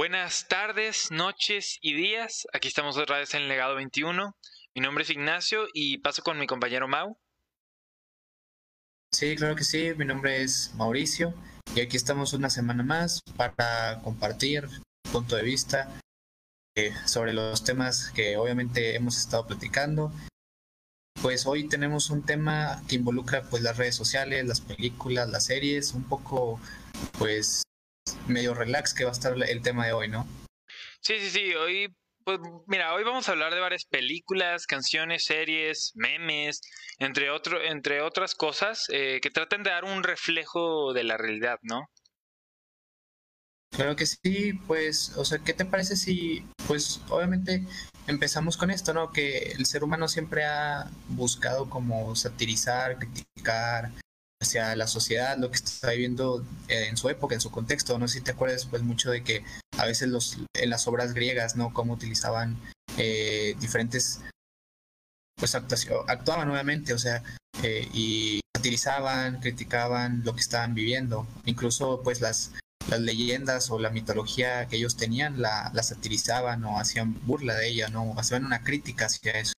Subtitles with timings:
[0.00, 2.46] Buenas tardes, noches y días.
[2.54, 4.34] Aquí estamos otra vez en Legado 21.
[4.74, 7.18] Mi nombre es Ignacio y paso con mi compañero Mau.
[9.12, 9.92] Sí, claro que sí.
[9.98, 11.34] Mi nombre es Mauricio
[11.74, 14.66] y aquí estamos una semana más para compartir
[15.12, 16.00] punto de vista
[16.78, 20.14] eh, sobre los temas que obviamente hemos estado platicando.
[21.20, 25.92] Pues hoy tenemos un tema que involucra pues las redes sociales, las películas, las series,
[25.92, 26.58] un poco
[27.18, 27.64] pues
[28.28, 30.26] medio relax que va a estar el tema de hoy, ¿no?
[31.00, 31.54] Sí, sí, sí.
[31.54, 31.94] Hoy,
[32.24, 36.60] pues mira, hoy vamos a hablar de varias películas, canciones, series, memes,
[36.98, 41.58] entre, otro, entre otras cosas eh, que tratan de dar un reflejo de la realidad,
[41.62, 41.90] ¿no?
[43.70, 47.64] Claro que sí, pues, o sea, ¿qué te parece si, pues, obviamente
[48.08, 49.12] empezamos con esto, ¿no?
[49.12, 53.92] Que el ser humano siempre ha buscado como satirizar, criticar,
[54.40, 57.98] hacia la sociedad, lo que está viviendo eh, en su época, en su contexto.
[57.98, 59.44] No sé si te acuerdas pues mucho de que
[59.76, 61.72] a veces los, en las obras griegas, ¿no?
[61.72, 62.58] Cómo utilizaban
[62.96, 64.20] eh, diferentes,
[65.36, 67.22] pues actuaban nuevamente, o sea,
[67.62, 71.26] eh, y satirizaban, criticaban lo que estaban viviendo.
[71.44, 72.52] Incluso pues las,
[72.88, 77.68] las leyendas o la mitología que ellos tenían la, la satirizaban o hacían burla de
[77.68, 78.14] ella, ¿no?
[78.18, 79.52] Hacían una crítica hacia eso.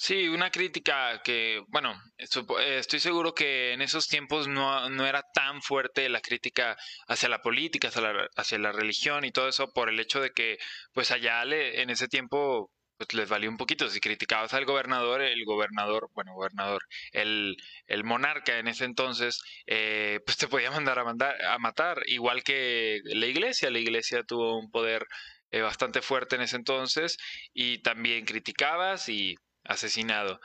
[0.00, 5.24] Sí, una crítica que, bueno, eh, estoy seguro que en esos tiempos no, no era
[5.34, 6.76] tan fuerte la crítica
[7.08, 10.58] hacia la política, hacia la, la religión y todo eso por el hecho de que,
[10.92, 13.88] pues allá le, en ese tiempo pues les valió un poquito.
[13.88, 16.82] Si criticabas al gobernador, el gobernador, bueno, gobernador,
[17.12, 21.98] el, el monarca en ese entonces, eh, pues te podía mandar a, mandar a matar,
[22.06, 23.70] igual que la iglesia.
[23.70, 25.06] La iglesia tuvo un poder
[25.50, 27.16] eh, bastante fuerte en ese entonces
[27.52, 30.40] y también criticabas y asesinado.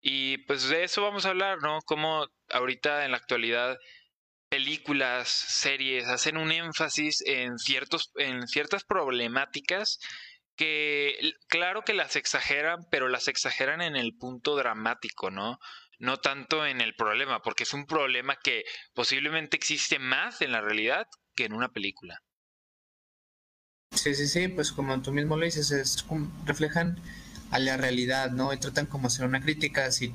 [0.00, 1.80] Y pues de eso vamos a hablar, ¿no?
[1.84, 3.78] Cómo ahorita en la actualidad
[4.52, 9.98] películas, series hacen un énfasis en ciertos en ciertas problemáticas
[10.56, 15.58] que claro que las exageran, pero las exageran en el punto dramático, ¿no?
[15.98, 20.60] No tanto en el problema, porque es un problema que posiblemente existe más en la
[20.60, 22.20] realidad que en una película.
[23.92, 26.04] Sí, sí, sí, pues como tú mismo lo dices, es,
[26.44, 27.00] reflejan
[27.52, 28.52] a la realidad, ¿no?
[28.52, 29.92] Y tratan como hacer una crítica.
[29.92, 30.12] Si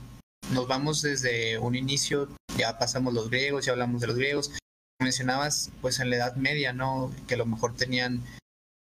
[0.51, 2.27] nos vamos desde un inicio,
[2.57, 4.51] ya pasamos los griegos, ya hablamos de los griegos.
[4.99, 7.13] Mencionabas, pues en la Edad Media, ¿no?
[7.27, 8.23] Que a lo mejor tenían,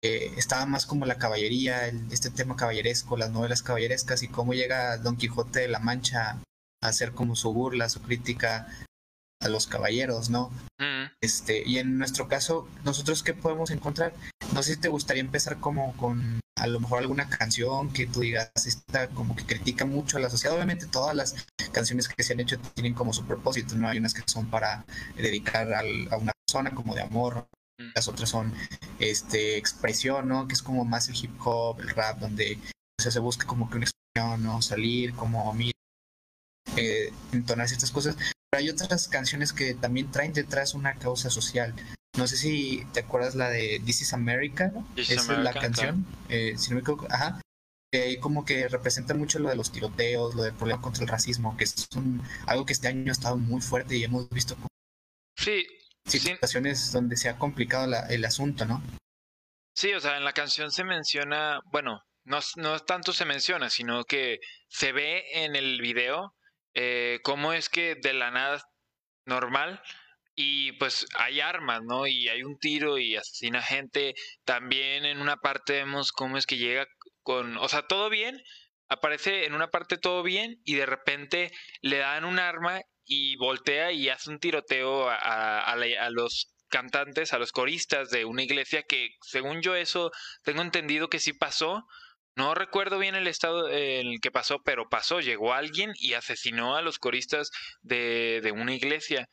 [0.02, 4.98] eh, estaba más como la caballería, este tema caballeresco, las novelas caballerescas y cómo llega
[4.98, 6.38] Don Quijote de la Mancha
[6.82, 8.68] a hacer como su burla, su crítica
[9.40, 10.50] a los caballeros, ¿no?
[10.78, 11.06] Mm.
[11.22, 14.12] Este, y en nuestro caso, nosotros qué podemos encontrar?
[14.54, 18.20] No sé si te gustaría empezar como con a lo mejor alguna canción que tú
[18.20, 20.54] digas, esta como que critica mucho a la sociedad.
[20.54, 21.34] Obviamente todas las
[21.72, 23.88] canciones que se han hecho tienen como su propósito, ¿no?
[23.88, 27.48] Hay unas que son para dedicar a una persona como de amor,
[27.96, 28.54] las otras son
[29.00, 30.46] este expresión, ¿no?
[30.46, 32.58] Que es como más el hip hop, el rap, donde
[32.96, 34.62] se busca como que una expresión, ¿no?
[34.62, 35.52] Salir, como
[36.76, 38.16] eh, entonar ciertas cosas.
[38.16, 41.74] Pero hay otras canciones que también traen detrás una causa social.
[42.16, 46.54] No sé si te acuerdas la de This is America, Esa es la canción, eh,
[46.56, 47.40] si no me equivoco, ajá.
[47.92, 51.56] Eh, como que representa mucho lo de los tiroteos, lo del problema contra el racismo,
[51.56, 51.88] que es
[52.46, 54.56] algo que este año ha estado muy fuerte y hemos visto
[55.36, 55.64] sí,
[56.04, 58.82] situaciones donde se ha complicado el asunto, ¿no?
[59.74, 64.04] Sí, o sea, en la canción se menciona, bueno, no, no tanto se menciona, sino
[64.04, 64.38] que
[64.68, 66.34] se ve en el video
[66.74, 68.60] eh, cómo es que de la nada
[69.26, 69.80] normal
[70.36, 72.06] y pues hay armas, ¿no?
[72.06, 74.14] Y hay un tiro y asesina gente.
[74.44, 76.86] También en una parte vemos cómo es que llega
[77.22, 78.42] con, o sea, todo bien,
[78.88, 83.92] aparece en una parte todo bien y de repente le dan un arma y voltea
[83.92, 89.10] y hace un tiroteo a, a, los cantantes, a los coristas de una iglesia que
[89.22, 90.10] según yo eso
[90.42, 91.84] tengo entendido que sí pasó.
[92.36, 96.76] No recuerdo bien el estado en el que pasó, pero pasó, llegó alguien y asesinó
[96.76, 97.50] a los coristas
[97.82, 99.28] de, de una iglesia.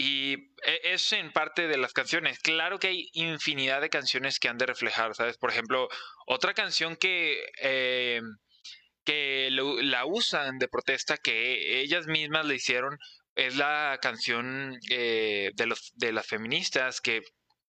[0.00, 2.38] Y e, es en parte de las canciones.
[2.38, 5.38] Claro que hay infinidad de canciones que han de reflejar, ¿sabes?
[5.38, 5.88] Por ejemplo,
[6.24, 8.20] otra canción que, eh,
[9.04, 12.96] que la usan de protesta, que ellas mismas le hicieron,
[13.34, 17.22] es la canción eh, de, los, de las feministas, que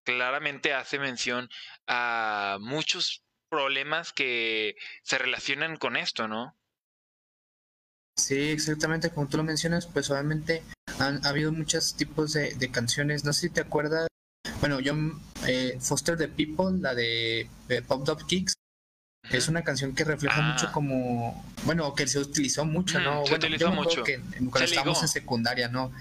[0.03, 1.49] claramente hace mención
[1.87, 6.58] a muchos problemas que se relacionan con esto, ¿no?
[8.19, 10.61] Sí, exactamente, como tú lo mencionas, pues obviamente
[10.99, 13.23] han ha habido muchos tipos de, canciones.
[13.23, 14.07] No sé si te acuerdas.
[14.59, 14.93] Bueno, yo,
[15.47, 17.49] eh, Foster the People, la de,
[17.87, 18.53] Pop Top Kicks,
[19.31, 20.71] es una canción que refleja mucho ah.
[20.73, 21.45] como.
[21.63, 23.25] Bueno, que se utilizó mucho, ¿no?
[23.25, 24.03] Se utilizó mucho.
[24.03, 25.91] Que cuando estábamos en secundaria, ¿no?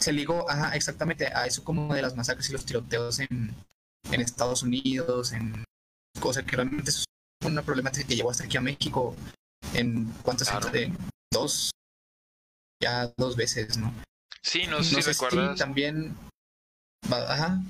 [0.00, 3.54] Se ligó, ajá, exactamente, a eso como de las masacres y los tiroteos en,
[4.10, 5.64] en Estados Unidos, en
[6.20, 7.04] cosas que realmente es
[7.44, 9.14] una problemática que llegó hasta aquí a México
[9.74, 10.92] en cuántos años de
[11.32, 11.70] dos,
[12.82, 13.92] ya dos veces, ¿no?
[14.42, 15.58] Sí, no, sé si recuerdas.
[15.58, 16.16] también,
[17.10, 17.60] ajá.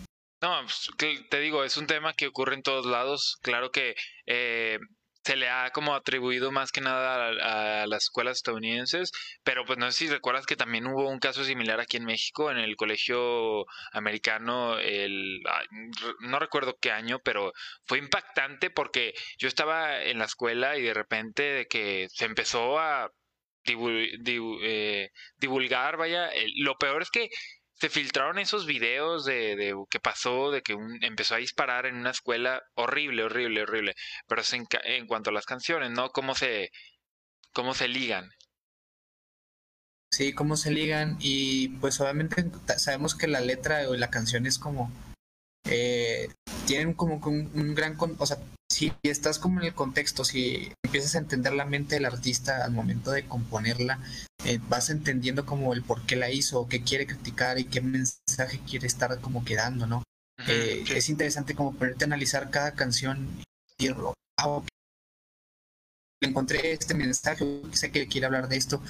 [0.42, 0.90] No, pues,
[1.30, 3.38] te digo, es un tema que ocurre en todos lados.
[3.40, 3.94] Claro que
[4.26, 4.78] eh,
[5.26, 9.10] se le ha como atribuido más que nada a, las escuelas estadounidenses,
[9.42, 12.50] pero pues no sé si recuerdas que también hubo un caso similar aquí en México,
[12.52, 15.40] en el colegio americano, el,
[16.20, 17.52] no recuerdo qué año, pero
[17.86, 22.78] fue impactante porque yo estaba en la escuela y de repente de que se empezó
[22.78, 23.10] a
[23.68, 27.28] eh, divulgar, vaya, lo peor es que
[27.78, 31.96] se filtraron esos videos de, de que pasó, de que un, empezó a disparar en
[31.96, 33.94] una escuela horrible, horrible, horrible.
[34.26, 36.08] Pero en, en, cuanto a las canciones, ¿no?
[36.10, 36.70] Cómo se,
[37.52, 38.30] cómo se ligan.
[40.10, 42.46] Sí, cómo se ligan y pues obviamente
[42.78, 44.90] sabemos que la letra o la canción es como
[45.68, 46.28] eh,
[46.66, 48.38] tienen como un, un gran, o sea,
[48.76, 52.72] si estás como en el contexto, si empiezas a entender la mente del artista al
[52.72, 54.00] momento de componerla,
[54.44, 58.60] eh, vas entendiendo como el por qué la hizo, qué quiere criticar y qué mensaje
[58.68, 60.02] quiere estar como quedando, ¿no?
[60.46, 63.42] Eh, es interesante como ponerte a analizar cada canción
[63.78, 63.96] y decir,
[64.36, 64.60] ah,
[66.20, 68.82] encontré este mensaje, sé que quiere hablar de esto,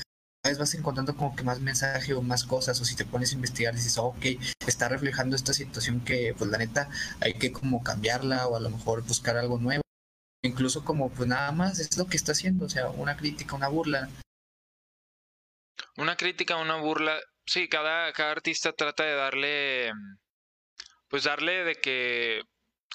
[0.48, 3.34] vez vas encontrando como que más mensaje o más cosas, o si te pones a
[3.36, 4.24] investigar dices, oh, ok,
[4.66, 6.88] está reflejando esta situación que pues la neta
[7.20, 9.82] hay que como cambiarla o a lo mejor buscar algo nuevo.
[10.42, 13.68] Incluso como pues nada más es lo que está haciendo, o sea, una crítica, una
[13.68, 14.08] burla.
[15.96, 19.92] Una crítica, una burla, sí, cada, cada artista trata de darle,
[21.08, 22.42] pues darle de que,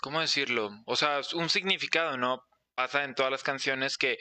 [0.01, 0.69] ¿cómo decirlo?
[0.85, 2.41] O sea, un significado, ¿no?
[2.75, 4.17] Pasa en todas las canciones que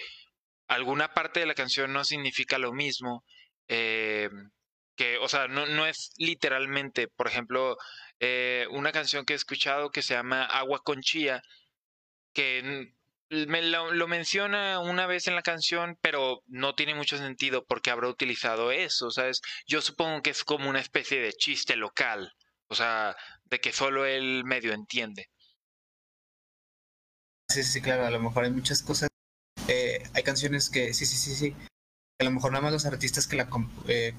[0.71, 3.25] alguna parte de la canción no significa lo mismo.
[3.69, 4.31] Eh,
[4.97, 7.77] que, o sea, no, no, es literalmente, por ejemplo,
[8.21, 11.43] eh, una canción que he escuchado que se llama Agua con Chía,
[12.33, 12.93] que
[13.31, 18.09] me lo, menciona una vez en la canción, pero no tiene mucho sentido porque habrá
[18.09, 19.41] utilizado eso, ¿sabes?
[19.67, 22.33] Yo supongo que es como una especie de chiste local,
[22.69, 25.31] o sea, de que solo él medio entiende.
[27.49, 29.11] Sí, sí, claro, a lo mejor hay muchas cosas
[29.71, 31.55] eh, hay canciones que sí, sí, sí, sí.
[32.19, 33.49] A lo mejor nada más los artistas que la,
[33.87, 34.15] eh,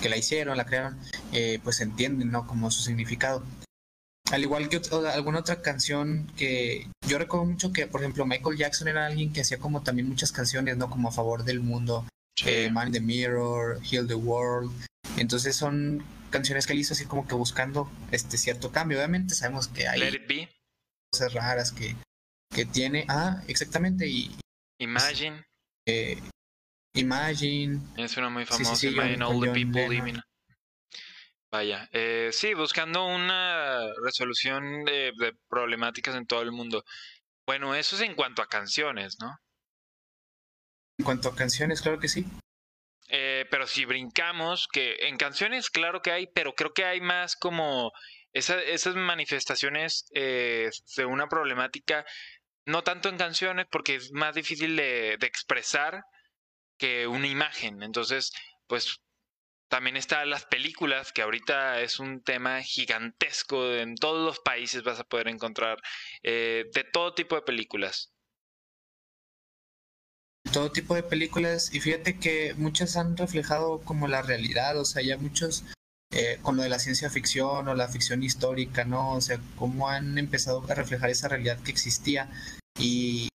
[0.00, 0.98] que la hicieron, la crearon,
[1.32, 2.46] eh, pues entienden, ¿no?
[2.46, 3.44] Como su significado.
[4.32, 4.80] Al igual que
[5.12, 9.42] alguna otra canción que yo recuerdo mucho que, por ejemplo, Michael Jackson era alguien que
[9.42, 10.88] hacía como también muchas canciones, ¿no?
[10.88, 12.06] Como a favor del mundo.
[12.72, 14.72] Man in the Mirror, Heal the World.
[15.18, 18.98] Entonces son canciones que él hizo así como que buscando este cierto cambio.
[18.98, 20.00] Obviamente sabemos que hay
[21.10, 21.94] cosas raras que,
[22.50, 23.04] que tiene.
[23.08, 24.08] Ah, exactamente.
[24.08, 24.36] Y,
[24.78, 25.44] Imagine.
[25.86, 26.20] Eh,
[26.94, 27.80] Imagine.
[27.96, 28.86] Es una muy famosa.
[28.86, 30.18] Imagine all the people living.
[31.50, 35.12] Vaya, eh, sí, buscando una resolución de,
[35.48, 36.84] problemáticas en todo el mundo.
[37.46, 39.38] Bueno, eso es en cuanto a canciones, ¿no?
[40.98, 42.26] En cuanto a canciones, claro que sí.
[43.08, 47.36] Eh, pero si brincamos, que en canciones, claro que hay, pero creo que hay más
[47.36, 47.92] como
[48.32, 52.04] esas manifestaciones eh, de una problemática
[52.66, 56.04] no tanto en canciones porque es más difícil de, expresar
[56.78, 57.82] que una imagen.
[57.82, 58.32] Entonces,
[58.66, 59.00] pues
[59.68, 63.72] también están las películas, que ahorita es un tema gigantesco.
[63.72, 65.78] En todos los países vas a poder encontrar
[66.22, 68.12] eh, de todo tipo de películas.
[70.52, 71.72] Todo tipo de películas.
[71.74, 74.78] Y fíjate que muchas han reflejado como la realidad.
[74.78, 75.64] O sea, ya muchos
[76.18, 79.12] eh, con lo de la ciencia ficción o la ficción histórica, ¿no?
[79.12, 82.30] O sea, cómo han empezado a reflejar esa realidad que existía
[82.78, 83.28] y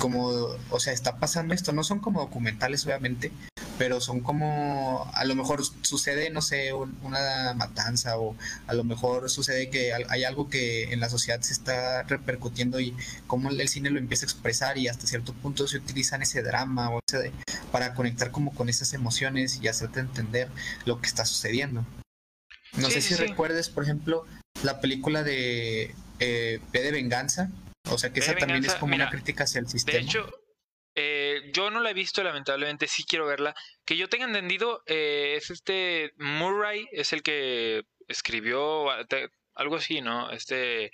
[0.00, 0.26] como,
[0.70, 3.30] o sea, está pasando esto, no son como documentales obviamente,
[3.78, 8.34] pero son como, a lo mejor sucede, no sé, una matanza o
[8.66, 12.96] a lo mejor sucede que hay algo que en la sociedad se está repercutiendo y
[13.28, 16.90] cómo el cine lo empieza a expresar y hasta cierto punto se utilizan ese drama
[16.90, 17.30] o ese
[17.70, 20.48] para conectar como con esas emociones y hacerte entender
[20.84, 21.86] lo que está sucediendo.
[22.76, 24.26] No sé si recuerdes, por ejemplo,
[24.62, 27.50] la película de eh, P de Venganza.
[27.90, 29.98] O sea que esa también es como una crítica hacia el sistema.
[29.98, 30.30] De hecho,
[30.94, 33.54] eh, yo no la he visto, lamentablemente, sí quiero verla.
[33.84, 38.86] Que yo tenga entendido, eh, es este Murray, es el que escribió
[39.54, 40.30] algo así, ¿no?
[40.30, 40.90] Este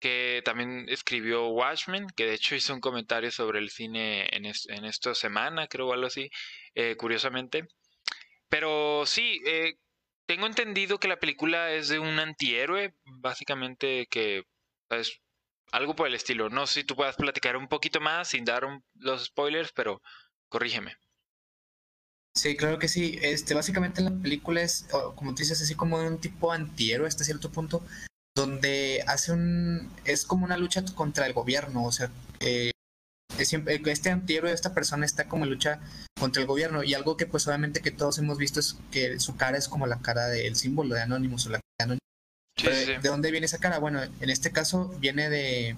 [0.00, 4.84] que también escribió Watchmen, que de hecho hizo un comentario sobre el cine en, en
[4.84, 6.28] esta semana, creo, algo así,
[6.96, 7.68] curiosamente.
[8.52, 9.76] Pero sí, eh,
[10.26, 14.44] tengo entendido que la película es de un antihéroe, básicamente que
[14.90, 15.20] es
[15.72, 16.48] algo por el estilo.
[16.50, 20.02] No sé si tú puedas platicar un poquito más sin dar los spoilers, pero
[20.48, 20.96] corrígeme.
[22.34, 23.18] Sí, claro que sí.
[23.22, 24.86] Este, básicamente la película es,
[25.16, 27.84] como tú dices, así como un tipo antihéroe hasta cierto punto,
[28.34, 32.10] donde hace un, es como una lucha contra el gobierno, o sea,
[32.40, 32.70] eh,
[33.38, 35.80] este antihéroe, esta persona está como en lucha
[36.18, 39.36] contra el gobierno y algo que pues obviamente que todos hemos visto es que su
[39.36, 43.02] cara es como la cara del símbolo de Anonymous o la cara de Anonymous.
[43.02, 43.78] ¿De dónde viene esa cara?
[43.78, 45.76] Bueno, en este caso viene de...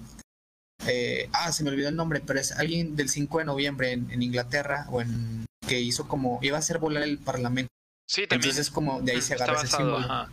[0.87, 4.21] Eh, ah, se me olvidó el nombre, pero es alguien del 5 de noviembre en,
[4.21, 7.71] Inglaterra o en que hizo como iba a hacer volar el parlamento.
[8.07, 8.51] Sí, también.
[8.51, 10.29] Entonces como de ahí se agarra ese símbolo.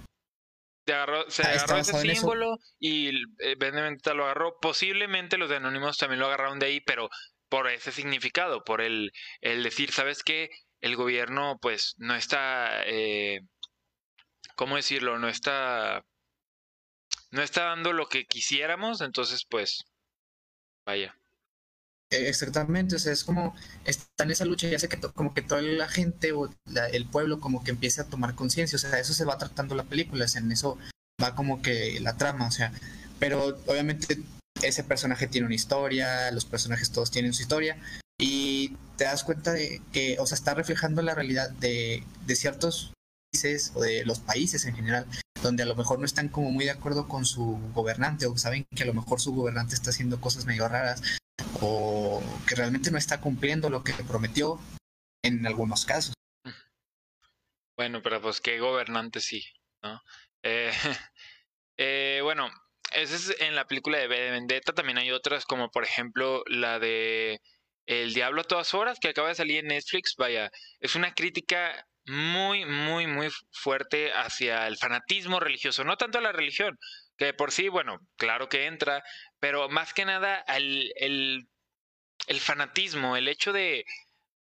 [0.84, 3.08] Se agarró, se ah, agarró ese símbolo y
[3.38, 3.56] eh,
[4.14, 4.58] lo agarró.
[4.60, 7.08] Posiblemente los de Anónimos también lo agarraron de ahí, pero
[7.48, 10.50] por ese significado, por el, el decir, ¿sabes qué?
[10.80, 13.42] El gobierno pues no está, eh,
[14.56, 15.18] ¿cómo decirlo?
[15.18, 16.04] No está,
[17.30, 19.84] no está dando lo que quisiéramos, entonces pues,
[20.84, 21.14] vaya.
[22.12, 23.54] E, exactamente, o sea, es como
[23.86, 26.54] está en esa lucha y hace que como que toda la gente o
[26.92, 29.84] el pueblo como que empiece a tomar conciencia, o sea, eso se va tratando la
[29.84, 30.78] película, en eso
[31.22, 32.70] va como que la trama, o sea,
[33.18, 34.22] pero obviamente
[34.62, 37.78] ese personaje tiene una historia, los personajes todos tienen su historia
[38.20, 42.92] y te das cuenta de que, o sea, está reflejando la realidad de, de ciertos
[43.32, 45.06] países o de los países en general,
[45.42, 48.66] donde a lo mejor no están como muy de acuerdo con su gobernante o saben
[48.76, 51.02] que a lo mejor su gobernante está haciendo cosas medio raras
[51.60, 54.58] o que realmente no está cumpliendo lo que prometió
[55.22, 56.14] en algunos casos.
[57.76, 59.44] Bueno, pero pues qué gobernante sí,
[59.82, 60.00] ¿no?
[60.42, 60.72] Eh,
[61.76, 62.50] eh, bueno,
[62.92, 67.40] esa es en la película de Vendetta, también hay otras como por ejemplo la de
[67.86, 71.86] El Diablo a todas horas que acaba de salir en Netflix, vaya, es una crítica
[72.06, 76.78] muy, muy, muy fuerte hacia el fanatismo religioso, no tanto a la religión,
[77.16, 79.02] que por sí, bueno, claro que entra,
[79.42, 81.48] pero más que nada al, el,
[82.28, 83.84] el fanatismo, el hecho de,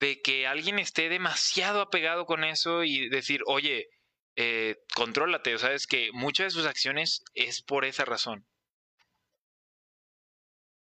[0.00, 3.90] de que alguien esté demasiado apegado con eso y decir, oye,
[4.36, 8.46] eh, contrólate, sabes que muchas de sus acciones es por esa razón.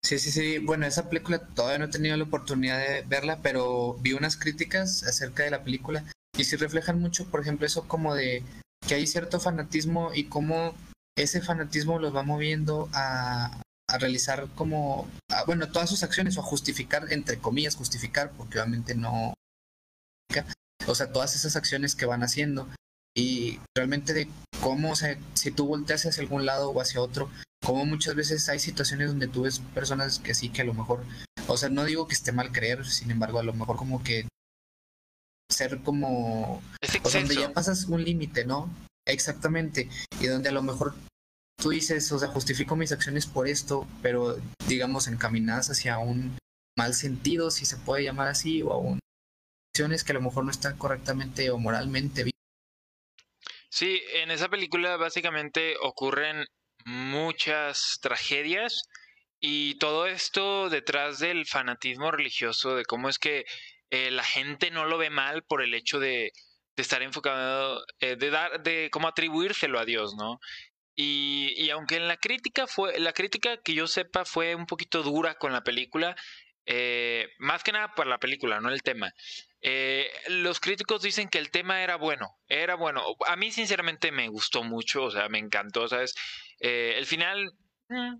[0.04, 0.59] Sí, sí, sí.
[0.59, 5.04] Bueno, esa película todavía no he tenido la oportunidad de verla, pero vi unas críticas
[5.04, 6.04] acerca de la película
[6.37, 8.42] y sí reflejan mucho, por ejemplo, eso como de
[8.87, 10.76] que hay cierto fanatismo y cómo
[11.16, 15.08] ese fanatismo los va moviendo a, a realizar como,
[15.46, 19.34] bueno, todas sus acciones o a justificar, entre comillas, justificar, porque obviamente no,
[20.87, 22.68] o sea, todas esas acciones que van haciendo.
[23.14, 24.28] Y realmente de
[24.62, 27.30] cómo, o sea, si tú volteas hacia algún lado o hacia otro,
[27.62, 31.04] como muchas veces hay situaciones donde tú ves personas que sí, que a lo mejor,
[31.46, 34.26] o sea, no digo que esté mal creer, sin embargo, a lo mejor como que
[35.50, 36.62] ser como,
[37.02, 38.70] o sea, donde ya pasas un límite, ¿no?
[39.06, 40.94] Exactamente, y donde a lo mejor
[41.62, 46.37] tú dices, o sea, justifico mis acciones por esto, pero digamos encaminadas hacia un
[46.76, 48.99] mal sentido, si se puede llamar así, o a un
[49.73, 52.33] acciones que a lo mejor no están correctamente o moralmente bien
[53.71, 56.45] Sí, en esa película básicamente ocurren
[56.85, 58.83] muchas tragedias
[59.40, 63.45] y todo esto detrás del fanatismo religioso, de cómo es que
[63.90, 66.33] eh, la gente no lo ve mal por el hecho de,
[66.76, 70.38] estar enfocado, eh, de dar, de cómo atribuírselo a Dios, ¿no?
[70.94, 75.37] Y, aunque en la crítica fue, la crítica que yo sepa fue un poquito dura
[75.37, 76.14] con la película,
[76.66, 79.12] eh, más que nada por la película, no el tema.
[79.62, 83.02] Eh, los críticos dicen que el tema era bueno, era bueno.
[83.26, 86.14] A mí sinceramente me gustó mucho, o sea, me encantó, ¿sabes?
[86.61, 87.50] Eh, el final
[87.88, 88.14] mm,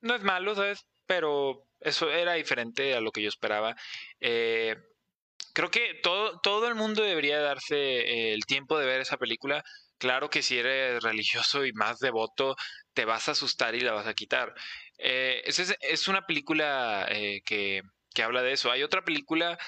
[0.00, 0.86] no es malo, ¿sabes?
[1.06, 3.76] Pero eso era diferente a lo que yo esperaba.
[4.18, 9.62] creo que todo, todo el mundo debería darse el tiempo de ver esa película.
[9.98, 12.56] Claro que si eres religioso y más devoto,
[12.92, 14.54] te vas a asustar y la vas a quitar.
[14.98, 17.08] es, es, una película
[17.44, 17.82] que,
[18.14, 18.70] que habla de eso.
[18.70, 19.58] Hay otra película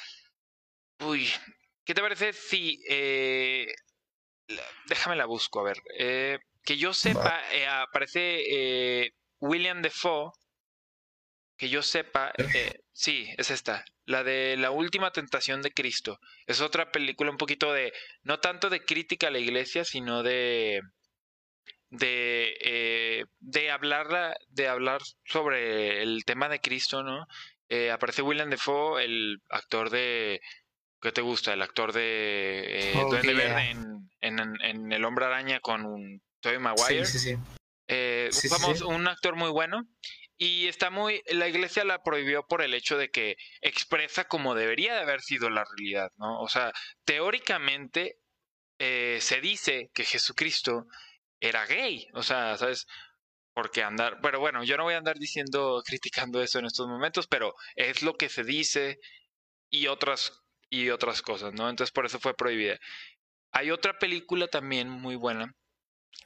[1.00, 1.28] Uy,
[1.84, 2.82] ¿qué te parece si...
[2.88, 3.66] Eh,
[4.86, 5.76] déjame la busco, a ver.
[5.98, 10.32] Eh, que yo sepa, eh, aparece eh, William Defoe.
[11.58, 16.18] Que yo sepa, eh, sí, es esta, la de La Última Tentación de Cristo.
[16.46, 20.80] Es otra película un poquito de, no tanto de crítica a la iglesia, sino de,
[21.90, 27.26] de, eh, de, hablar, de hablar sobre el tema de Cristo, ¿no?
[27.68, 30.40] Eh, aparece William Defoe, el actor de
[31.00, 31.52] ¿Qué te gusta?
[31.52, 36.58] El actor de eh, Duende Verde en, en, en, El Hombre Araña con un Tobey
[36.58, 37.04] Maguire.
[37.06, 37.38] Sí, sí, sí.
[37.86, 38.30] Eh,
[38.84, 39.84] un actor muy bueno.
[40.38, 41.22] Y está muy.
[41.26, 45.50] La iglesia la prohibió por el hecho de que expresa como debería de haber sido
[45.50, 46.40] la realidad, ¿no?
[46.40, 46.72] O sea,
[47.04, 48.18] teóricamente
[48.78, 50.86] eh, se dice que Jesucristo
[51.40, 52.06] era gay.
[52.14, 52.86] O sea, ¿sabes?
[53.52, 54.20] Porque andar.
[54.22, 58.02] Pero bueno, yo no voy a andar diciendo, criticando eso en estos momentos, pero es
[58.02, 59.00] lo que se dice
[59.70, 60.32] y otras
[60.70, 61.68] y otras cosas, ¿no?
[61.68, 62.78] Entonces por eso fue prohibida.
[63.52, 65.54] Hay otra película también muy buena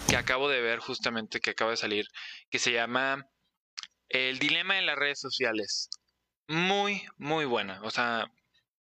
[0.09, 2.07] que acabo de ver justamente, que acaba de salir,
[2.51, 3.27] que se llama
[4.13, 5.89] El dilema en las redes sociales.
[6.47, 7.81] Muy, muy buena.
[7.83, 8.27] O sea,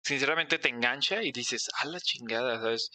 [0.02, 2.90] sinceramente te engancha y dices, a la chingada, ¿sabes?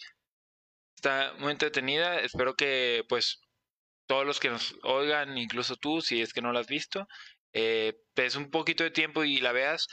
[0.96, 2.20] Está muy entretenida.
[2.20, 3.38] Espero que, pues,
[4.06, 7.06] todos los que nos oigan, incluso tú, si es que no la has visto,
[7.52, 9.86] eh, des un poquito de tiempo y la veas,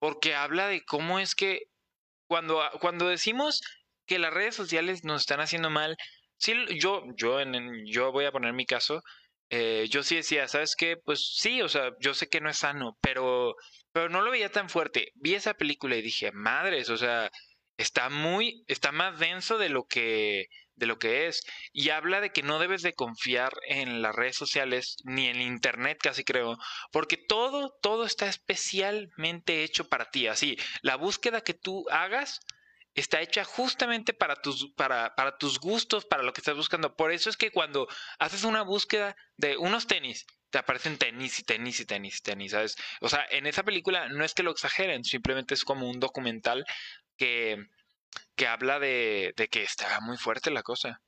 [0.00, 1.62] porque habla de cómo es que
[2.26, 3.60] cuando, cuando decimos
[4.06, 5.96] que las redes sociales nos están haciendo mal,
[6.38, 9.02] sí, yo, yo, en, yo voy a poner mi caso,
[9.56, 10.96] eh, yo sí decía, ¿sabes qué?
[10.96, 13.54] Pues sí, o sea, yo sé que no es sano, pero,
[13.92, 15.12] pero no lo veía tan fuerte.
[15.14, 17.30] Vi esa película y dije, madres, o sea,
[17.76, 21.42] está muy, está más denso de lo que, de lo que es.
[21.72, 25.98] Y habla de que no debes de confiar en las redes sociales, ni en internet
[26.02, 26.56] casi creo,
[26.90, 30.26] porque todo, todo está especialmente hecho para ti.
[30.26, 32.40] Así, la búsqueda que tú hagas
[32.94, 36.94] está hecha justamente para tus, para, para tus gustos, para lo que estás buscando.
[36.96, 41.42] Por eso es que cuando haces una búsqueda de unos tenis, te aparecen tenis y
[41.42, 42.76] tenis y tenis y tenis, ¿sabes?
[43.00, 46.64] O sea, en esa película no es que lo exageren, simplemente es como un documental
[47.16, 47.56] que,
[48.36, 51.00] que habla de, de que está muy fuerte la cosa.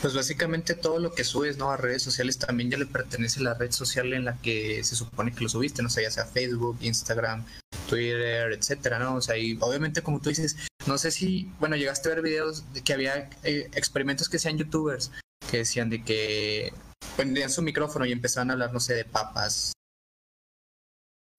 [0.00, 1.70] Pues básicamente todo lo que subes ¿no?
[1.70, 4.94] a redes sociales también ya le pertenece a la red social en la que se
[4.94, 7.44] supone que lo subiste, no sé, ya sea Facebook, Instagram,
[7.88, 9.16] Twitter, etcétera, ¿no?
[9.16, 12.72] O sea, y obviamente como tú dices, no sé si, bueno, llegaste a ver videos
[12.72, 15.10] de que había eh, experimentos que sean youtubers
[15.50, 16.72] que decían de que
[17.16, 19.72] ponían su micrófono y empezaban a hablar, no sé, de papas,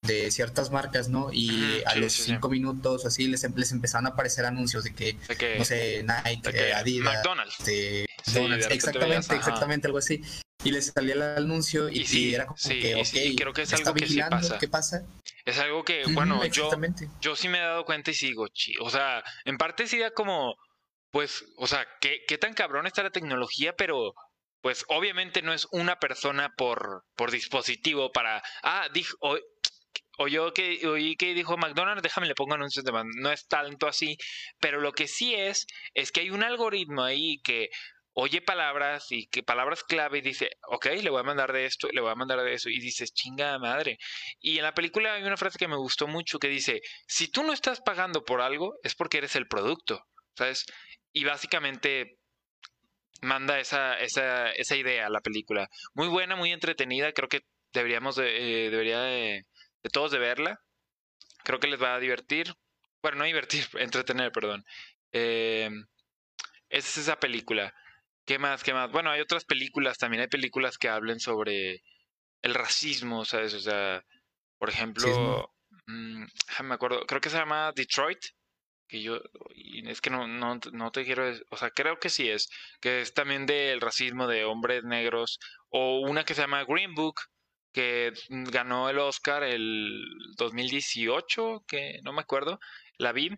[0.02, 1.32] de ciertas marcas, ¿no?
[1.32, 5.16] Y a los cinco minutos así les, em, les empezaron a aparecer anuncios de que,
[5.58, 7.56] no sé, Nike, Adidas, McDonald's.
[8.26, 10.20] Exactamente, exactamente, algo así.
[10.62, 14.06] Y les salía el anuncio y, era como que, ok, creo que es algo que
[14.06, 14.58] sí pasa.
[14.58, 15.06] ¿qué pasa?
[15.44, 16.70] Es algo que, bueno, yo,
[17.20, 18.46] yo sí me he dado cuenta y sigo,
[18.80, 20.54] o sea, en parte sí da como,
[21.10, 24.14] pues, o sea, ¿qué, qué tan cabrón está la tecnología, pero
[24.60, 29.16] pues obviamente no es una persona por, por dispositivo para, ah, dijo,
[30.18, 33.88] o yo que oí que dijo McDonald's, déjame le pongo anuncios de No es tanto
[33.88, 34.18] así,
[34.60, 37.70] pero lo que sí es, es que hay un algoritmo ahí que
[38.14, 41.88] oye palabras y que palabras clave y dice, ok, le voy a mandar de esto,
[41.92, 43.98] le voy a mandar de eso, y dices, chinga madre.
[44.40, 47.42] Y en la película hay una frase que me gustó mucho que dice, si tú
[47.42, 50.04] no estás pagando por algo, es porque eres el producto,
[50.36, 50.66] ¿sabes?
[51.12, 52.18] Y básicamente
[53.22, 55.68] manda esa, esa, esa idea a la película.
[55.94, 57.42] Muy buena, muy entretenida, creo que
[57.72, 59.44] deberíamos de, eh, debería de
[59.92, 60.60] todos de verla.
[61.44, 62.54] Creo que les va a divertir.
[63.02, 64.64] Bueno, no divertir, entretener, perdón.
[65.12, 65.70] Eh,
[66.68, 67.74] es esa película.
[68.24, 68.62] ¿Qué más?
[68.62, 68.90] ¿Qué más?
[68.90, 70.22] Bueno, hay otras películas también.
[70.22, 71.82] Hay películas que hablen sobre
[72.42, 73.54] el racismo, ¿sabes?
[73.54, 74.04] O sea,
[74.58, 75.52] por ejemplo,
[75.86, 76.24] mm,
[76.64, 78.20] me acuerdo, creo que se llama Detroit.
[78.88, 79.20] Que yo,
[79.86, 83.14] es que no, no, no te quiero, o sea, creo que sí es, que es
[83.14, 85.38] también del racismo de hombres negros.
[85.68, 87.20] O una que se llama Green Book,
[87.72, 90.02] que ganó el Oscar el
[90.36, 92.58] 2018, que no me acuerdo,
[92.98, 93.30] la vi.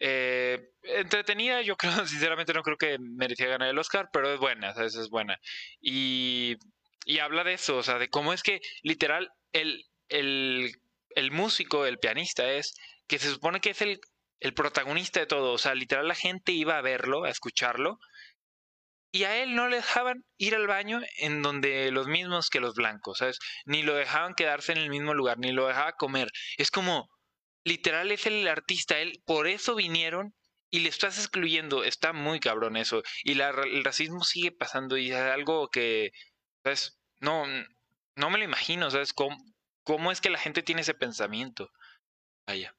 [0.00, 4.74] Eh, entretenida, yo creo, sinceramente no creo que merecía ganar el Oscar, pero es buena,
[4.74, 4.94] ¿sabes?
[4.96, 5.38] Es buena.
[5.80, 6.56] Y,
[7.04, 10.72] y habla de eso, o sea, de cómo es que literal el, el,
[11.10, 12.74] el músico, el pianista es,
[13.06, 14.00] que se supone que es el,
[14.40, 17.98] el protagonista de todo, o sea, literal la gente iba a verlo, a escucharlo,
[19.10, 22.74] y a él no le dejaban ir al baño en donde los mismos que los
[22.74, 23.38] blancos, ¿sabes?
[23.64, 26.28] Ni lo dejaban quedarse en el mismo lugar, ni lo dejaba comer.
[26.58, 27.08] Es como,
[27.64, 30.34] literal es el artista, él, por eso vinieron
[30.70, 31.84] y le estás excluyendo.
[31.84, 33.02] Está muy cabrón eso.
[33.24, 36.10] Y la, el racismo sigue pasando y es algo que,
[36.64, 36.98] ¿sabes?
[37.20, 37.44] No,
[38.16, 39.12] no me lo imagino, ¿sabes?
[39.12, 39.36] ¿Cómo,
[39.84, 41.70] cómo es que la gente tiene ese pensamiento?
[42.46, 42.74] Vaya.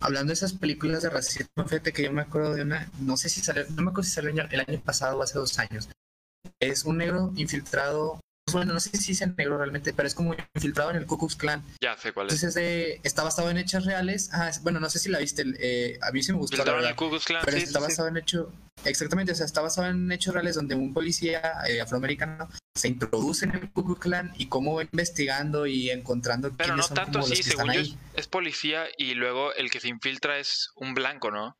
[0.00, 3.30] Hablando de esas películas de racismo, fíjate que yo me acuerdo de una, no sé
[3.30, 5.88] si salió, no me acuerdo si salió el año pasado o hace dos años.
[6.60, 8.20] Es un negro infiltrado,
[8.52, 11.34] bueno, no sé si es negro realmente, pero es como infiltrado en el Ku Klux
[11.34, 11.64] Klan.
[11.80, 12.34] Ya sé cuál es.
[12.34, 14.30] Entonces está basado en hechos reales.
[14.32, 16.56] Ah, bueno, no sé si la viste, eh, a mí sí me gustó.
[16.56, 18.52] La verdad, el Ku Klux Klan, pero está basado en hecho,
[18.84, 23.44] exactamente, o sea, está basado en hechos reales donde un policía eh, afroamericano se introduce
[23.46, 27.42] en el Ku Klux Klan y cómo va investigando y encontrando Pero no tanto así,
[27.42, 27.80] según yo
[28.14, 31.56] es, policía y luego el que se infiltra es un blanco, ¿no?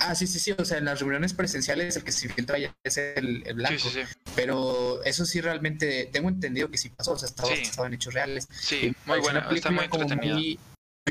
[0.00, 2.74] Ah, sí, sí, sí, o sea, en las reuniones presenciales el que se infiltra ya
[2.82, 3.78] es el, blanco.
[3.78, 4.18] Sí, sí, sí.
[4.34, 8.12] Pero eso sí realmente, tengo entendido que sí pasó, o sea, estaba basado en hechos
[8.12, 8.48] reales.
[8.52, 10.58] Sí, muy buena, está muy entretenida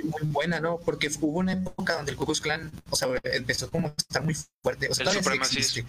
[0.02, 0.80] muy buena, ¿no?
[0.80, 4.24] Porque hubo una época donde el Ku Klux Klan, o sea, empezó como a estar
[4.24, 4.88] muy fuerte.
[4.90, 5.86] O sea, el todavía, existe.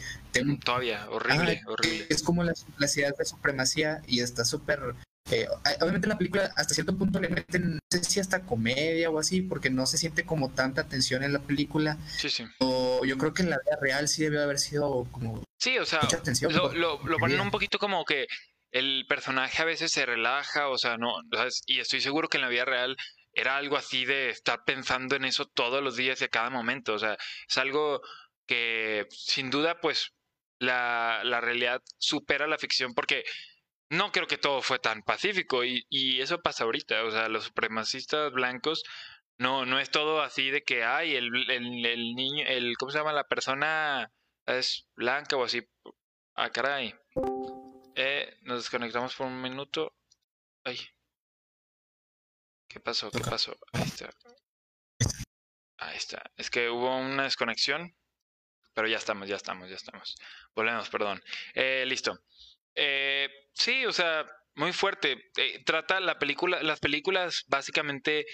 [0.63, 2.07] todavía, horrible, horrible.
[2.11, 4.95] Es como la, la ciudad de supremacía y está súper
[5.31, 5.49] eh,
[5.81, 9.43] obviamente la película hasta cierto punto le meten, no sé si hasta comedia o así,
[9.43, 11.99] porque no se siente como tanta tensión en la película.
[12.17, 12.45] Sí, sí.
[12.61, 15.43] O yo creo que en la vida real sí debió haber sido como...
[15.59, 18.27] Sí, o sea, mucha tensión, lo, lo, lo ponen un poquito como que
[18.71, 21.15] el personaje a veces se relaja, o sea, no,
[21.67, 22.97] y estoy seguro que en la vida real
[23.33, 26.95] era algo así de estar pensando en eso todos los días y a cada momento,
[26.95, 27.17] o sea,
[27.49, 28.01] es algo
[28.47, 30.11] que sin duda, pues,
[30.59, 33.25] la, la realidad supera la ficción porque
[33.91, 37.45] no creo que todo fue tan pacífico y, y eso pasa ahorita, o sea, los
[37.45, 38.83] supremacistas blancos
[39.39, 42.99] no, no es todo así de que, ay, el, el, el niño, el, ¿cómo se
[42.99, 43.13] llama?
[43.13, 44.11] La persona
[44.47, 45.63] es blanca o así.
[46.37, 46.95] Ah, caray.
[47.97, 49.95] Eh, nos desconectamos por un minuto.
[50.65, 50.79] Ay.
[52.69, 53.11] ¿Qué pasó?
[53.11, 53.57] ¿Qué pasó?
[53.73, 54.11] Ahí está.
[55.79, 56.23] Ahí está.
[56.37, 57.95] Es que hubo una desconexión.
[58.75, 60.17] Pero ya estamos, ya estamos, ya estamos.
[60.55, 61.23] Volvemos, perdón.
[61.55, 62.19] Eh, listo.
[62.75, 65.19] Eh, sí, o sea, muy fuerte.
[65.37, 68.25] Eh, trata la película, las películas básicamente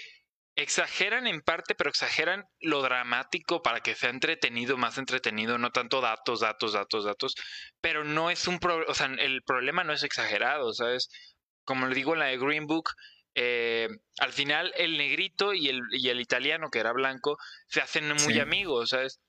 [0.55, 6.01] exageran en parte, pero exageran lo dramático para que sea entretenido, más entretenido, no tanto
[6.01, 7.35] datos, datos, datos, datos,
[7.81, 11.09] pero no es un problema, o sea, el problema no es exagerado, ¿sabes?
[11.65, 12.91] Como le digo en la de Green Book,
[13.35, 13.87] eh,
[14.19, 18.33] al final el negrito y el, y el italiano, que era blanco, se hacen muy
[18.33, 18.39] Sí.
[18.39, 19.21] amigos, ¿sabes?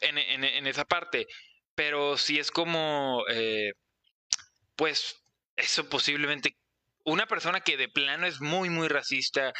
[0.00, 1.26] En, en, en esa parte,
[1.74, 3.72] pero si es como, eh,
[4.76, 5.24] pues,
[5.56, 6.56] eso posiblemente,
[7.04, 9.52] una persona que de plano es muy, muy racista,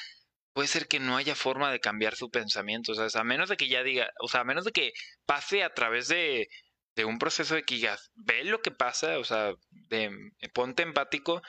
[0.55, 3.57] puede ser que no haya forma de cambiar su pensamiento, o sea, a menos de
[3.57, 4.93] que ya diga, o sea, a menos de que
[5.27, 6.49] pase a través de,
[6.97, 10.11] de un proceso de que digas, ve lo que pasa, o sea, de,
[10.53, 11.43] ponte empático,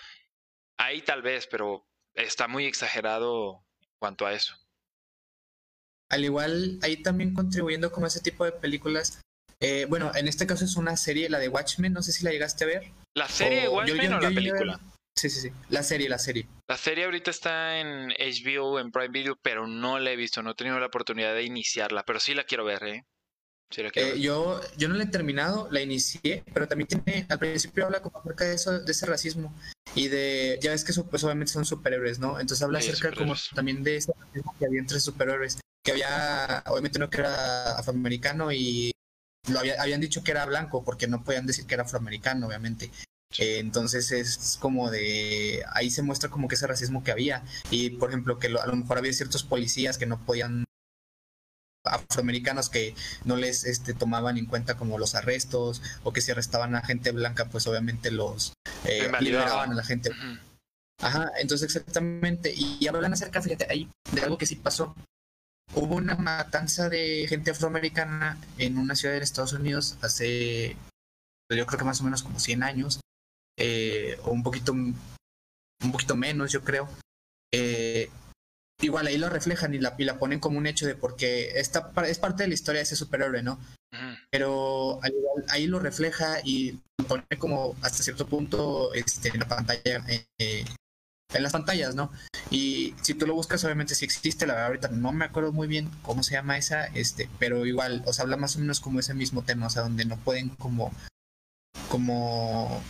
[0.78, 4.56] ahí tal vez, pero está muy exagerado en cuanto a eso.
[6.10, 9.22] Al igual, ahí también contribuyendo como ese tipo de películas.
[9.60, 12.32] eh, bueno, en este caso es una serie, la de Watchmen, no sé si la
[12.32, 12.92] llegaste a ver.
[13.16, 14.80] ¿La serie de Watchmen yo- o la película?
[15.18, 15.50] Sí, sí, sí.
[15.70, 16.48] La serie, la serie.
[16.68, 20.52] La serie ahorita está en HBO, en Prime Video, pero no la he visto, no
[20.52, 23.06] he tenido la oportunidad de iniciarla, pero sí la quiero ver, ¿eh?
[23.70, 24.20] Sí la quiero Eh, ver.
[24.20, 28.18] yo, yo no la he terminado, la inicié, pero también tiene, al principio habla como
[28.20, 29.56] acerca de eso, de ese racismo
[29.96, 32.38] y de, ya ves que pues obviamente son superhéroes, ¿no?
[32.40, 36.62] Entonces habla Sí, acerca como también de ese racismo que había entre superhéroes, que había,
[36.68, 38.92] obviamente no que era afroamericano y
[39.48, 42.92] lo había- habían dicho que era blanco porque no podían decir que era afroamericano, obviamente.
[43.38, 47.90] Eh, entonces es como de, ahí se muestra como que ese racismo que había y
[47.92, 50.64] por ejemplo que lo- a lo mejor había ciertos policías que no podían
[51.84, 56.76] afroamericanos que no les este, tomaban en cuenta como los arrestos o que si arrestaban
[56.76, 58.54] a gente blanca pues obviamente los
[58.86, 60.10] eh, liberaban a la gente.
[61.02, 62.54] Ajá, entonces exactamente.
[62.56, 64.96] Y, y hablan acerca, fíjate, ahí de algo que sí pasó.
[65.74, 70.78] Hubo una matanza de gente afroamericana en una ciudad de Estados Unidos hace,
[71.48, 73.00] pues, yo creo que más o menos como 100 años,
[73.58, 74.96] eh, o un poquito, un
[75.92, 76.88] poquito menos, yo creo.
[77.54, 78.10] Eh,
[78.82, 81.92] igual ahí lo reflejan y la, y la ponen como un hecho de porque esta
[82.08, 83.60] es parte de la historia de ese superhéroe, ¿no?
[84.30, 89.40] Pero al igual, ahí lo refleja y lo pone como hasta cierto punto este, en
[89.40, 90.06] la pantalla,
[90.38, 90.66] eh,
[91.34, 92.12] en las pantallas, ¿no?
[92.50, 95.68] Y si tú lo buscas, obviamente sí existe, la verdad ahorita no me acuerdo muy
[95.68, 99.00] bien cómo se llama esa, este, pero igual, o sea, habla más o menos como
[99.00, 100.92] ese mismo tema, o sea, donde no pueden como,
[101.90, 102.82] como,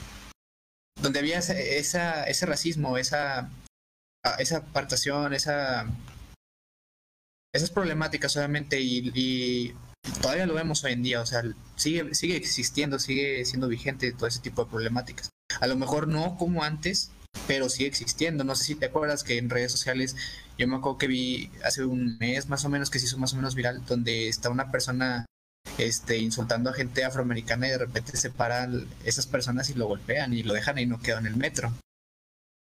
[1.01, 3.49] donde había esa, esa- ese racismo, esa,
[4.23, 5.87] ah, esa apartación, esa,
[7.53, 9.73] esas problemáticas, obviamente, y, y
[10.21, 11.41] todavía lo vemos hoy en día, o sea,
[11.77, 15.29] sigue, sigue existiendo, sigue siendo vigente todo ese tipo de problemáticas.
[15.61, 17.11] A lo mejor no como antes,
[17.47, 18.43] pero sigue existiendo.
[18.43, 20.15] No sé si te acuerdas que en redes sociales,
[20.57, 23.33] yo me acuerdo que vi hace un mes más o menos que se hizo más
[23.33, 25.25] o menos viral, donde está una persona
[25.77, 30.33] este, insultando a gente afroamericana y de repente se paran esas personas y lo golpean
[30.33, 31.71] y lo dejan ahí no queda en el metro.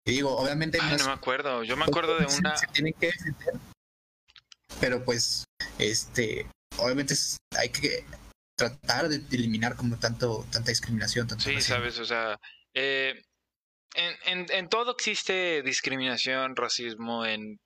[0.05, 1.63] Y digo, obviamente Ay, no no me acuerdo.
[1.63, 2.55] Yo me acuerdo de una.
[2.57, 3.55] se tienen que defender.
[4.79, 5.43] Pero pues,
[5.77, 7.15] este, obviamente
[7.57, 8.05] hay que
[8.57, 11.75] tratar de eliminar como tanto, tanta discriminación, tanto Sí, racismo.
[11.75, 12.39] sabes, o sea,
[12.73, 13.21] eh,
[13.95, 17.59] en, en, todo existe discriminación, racismo, en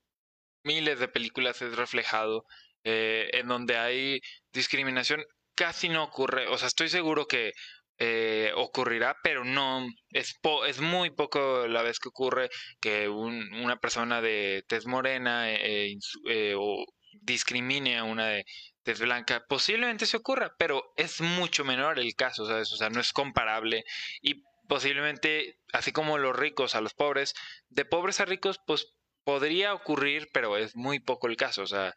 [0.64, 2.46] miles de películas es reflejado,
[2.84, 4.22] eh, en donde hay
[4.54, 5.24] discriminación
[5.56, 7.52] casi no ocurre, o sea, estoy seguro que
[8.00, 12.50] eh, ocurrirá, pero no, es, po- es muy poco la vez que ocurre
[12.82, 15.96] que un- una persona de tez morena eh,
[16.30, 16.86] eh, o
[17.22, 18.46] discrimine a una de
[18.84, 22.72] tez blanca, posiblemente se ocurra, pero es mucho menor el caso, ¿sabes?
[22.74, 23.84] O sea, no es comparable.
[24.22, 27.36] Y posiblemente, así como los ricos a los pobres,
[27.70, 31.94] de pobres a ricos, pues podría ocurrir, pero es muy poco el caso, o sea,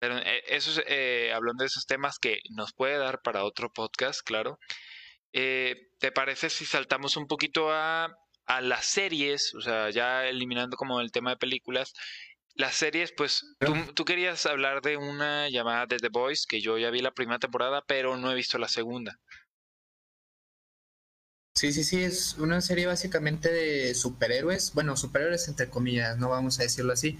[0.00, 3.72] pero eh, eso es, eh, hablando de esos temas que nos puede dar para otro
[3.72, 4.58] podcast, claro.
[5.32, 8.12] Eh, ¿Te parece si saltamos un poquito a
[8.46, 11.92] a las series, o sea, ya eliminando como el tema de películas,
[12.54, 16.76] las series, pues tú, tú, querías hablar de una llamada de The Boys, que yo
[16.76, 19.20] ya vi la primera temporada, pero no he visto la segunda.
[21.58, 26.60] Sí, sí, sí, es una serie básicamente de superhéroes, bueno, superhéroes entre comillas, no vamos
[26.60, 27.18] a decirlo así.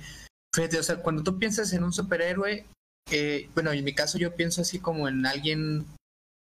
[0.54, 2.64] Fíjate, o sea, cuando tú piensas en un superhéroe,
[3.10, 5.86] eh, bueno, en mi caso yo pienso así como en alguien,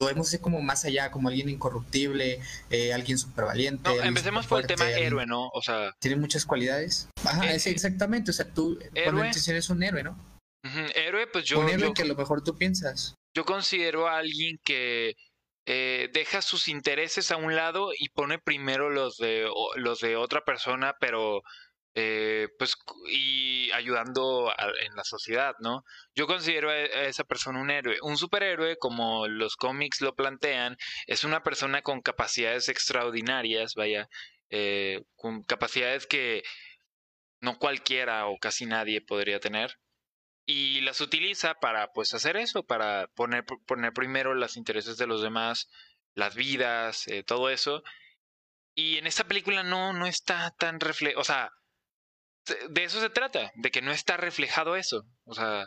[0.01, 3.95] podemos ser como más allá, como alguien incorruptible, eh, alguien súper valiente.
[3.95, 5.49] No, empecemos por el tema héroe, ¿no?
[5.49, 5.93] O sea...
[6.01, 7.11] Tiene muchas cualidades.
[7.23, 10.19] Ajá, eh, exactamente, o sea, tú cuando eres un héroe, ¿no?
[10.95, 11.61] Héroe, pues yo...
[11.61, 13.15] Un héroe que a lo mejor tú piensas.
[13.37, 15.17] Yo considero a alguien que
[15.67, 20.43] eh, deja sus intereses a un lado y pone primero los de los de otra
[20.45, 21.43] persona, pero
[21.95, 22.75] eh, pues
[23.11, 25.85] y ayudando en la sociedad, ¿no?
[26.15, 31.25] Yo considero a, esa persona un héroe, un superhéroe como los cómics lo plantean, es
[31.25, 34.09] una persona con capacidades extraordinarias, vaya,
[34.51, 36.43] eh, con capacidades que
[37.41, 39.79] no cualquiera o casi nadie podría tener
[40.47, 45.23] y las utiliza para pues hacer eso, para poner, poner primero los intereses de los
[45.23, 45.69] demás,
[46.15, 47.83] las vidas, eh, todo eso.
[48.75, 51.51] Y en esta película no, no está tan reflejado, o sea,
[52.69, 55.67] de eso se trata, de que no está reflejado eso, o sea...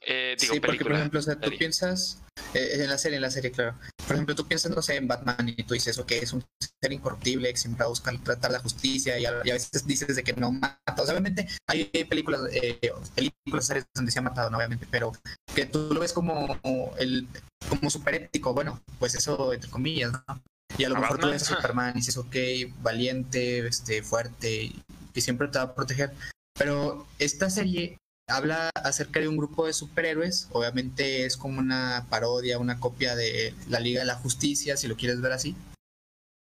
[0.00, 2.22] Eh, digo, sí, porque por ejemplo, o sea, tú piensas,
[2.54, 3.78] eh, en la serie, en la serie, claro.
[4.06, 6.44] Por ejemplo, tú piensas, no sé, en Batman y tú dices, ok, es un
[6.80, 10.22] ser incorruptible que siempre va a buscar tratar la justicia y a, veces dices de
[10.22, 10.80] que no mata.
[10.96, 14.58] O sea, obviamente hay películas, eh, películas donde se ha matado, ¿no?
[14.58, 15.12] obviamente, pero
[15.54, 16.58] que tú lo ves como
[16.98, 17.26] el
[17.68, 20.42] como super ético, bueno, pues eso entre comillas, ¿no?
[20.78, 22.36] Y a lo mejor tú ves a Superman y dices, ok,
[22.82, 24.72] valiente, este, fuerte,
[25.12, 26.12] que siempre te va a proteger.
[26.58, 32.58] Pero esta serie habla acerca de un grupo de superhéroes, obviamente es como una parodia,
[32.58, 35.56] una copia de la Liga de la Justicia, si lo quieres ver así.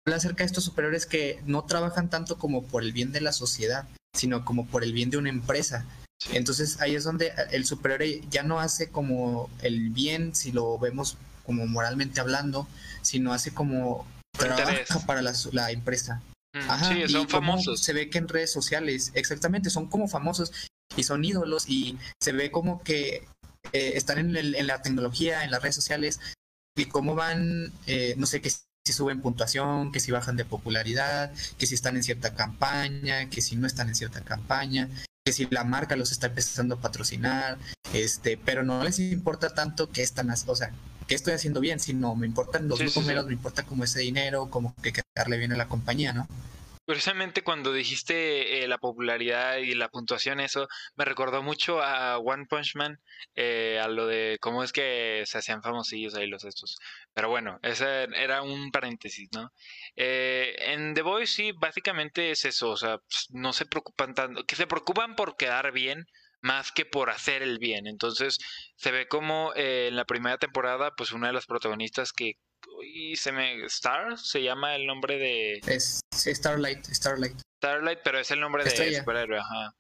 [0.06, 3.34] Habla acerca de estos superhéroes que no trabajan tanto como por el bien de la
[3.34, 5.86] sociedad, sino como por el bien de una empresa.
[6.32, 11.18] Entonces ahí es donde el superhéroe ya no hace como el bien, si lo vemos
[11.46, 12.68] como moralmente hablando,
[13.02, 16.22] sino hace como trabaja para la, la empresa.
[16.54, 17.82] Mm, Ajá, sí, son famosos.
[17.82, 20.52] Se ve que en redes sociales, exactamente, son como famosos
[20.98, 23.28] y son ídolos y se ve como que
[23.72, 26.20] eh, están en, en, la tecnología, en las redes sociales
[26.76, 31.32] y cómo van, eh, no sé, que si suben puntuación, que si bajan de popularidad,
[31.58, 34.90] que si están en cierta campaña, que si no están en cierta campaña,
[35.26, 37.58] que si la marca los está empezando a patrocinar,
[37.94, 40.72] este, pero no les importa tanto que están, o sea,
[41.08, 44.76] que estoy haciendo bien, sino me importan los números, me importa como ese dinero, como
[44.76, 46.28] que quedarle bien a la compañía, ¿no?
[46.88, 52.46] Precisamente cuando dijiste eh, la popularidad y la puntuación, eso me recordó mucho a One
[52.46, 53.02] Punch Man,
[53.36, 56.78] eh, a lo de cómo es que se hacían famosillos ahí los estos.
[57.14, 59.52] Pero bueno, ese era un paréntesis, ¿no?
[59.98, 64.46] Eh, en The Voice sí, básicamente es eso, o sea, pues, no se preocupan tanto,
[64.46, 66.06] que se preocupan por quedar bien
[66.40, 67.88] más que por hacer el bien.
[67.88, 68.38] Entonces
[68.78, 72.36] se ve como en la primera temporada, pues una de las protagonistas que
[72.84, 77.40] y se me Star se llama el nombre de es Starlight Starlight.
[77.58, 79.74] Starlight pero es el nombre de superhéroe ajá.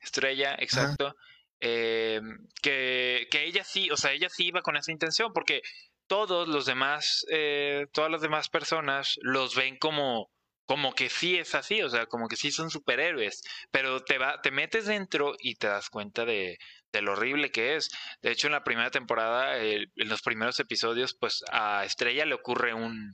[0.00, 1.14] Estrella exacto.
[1.60, 2.20] Eh,
[2.60, 5.62] que, que ella sí o sea ella sí iba con esa intención porque
[6.06, 10.30] todos los demás eh, todas las demás personas los ven como
[10.66, 14.40] como que sí es así, o sea, como que sí son superhéroes, pero te va,
[14.40, 16.58] te metes dentro y te das cuenta de,
[16.98, 17.90] de lo horrible que es.
[18.22, 22.74] De hecho, en la primera temporada, en los primeros episodios, pues a Estrella le ocurre
[22.74, 23.12] un,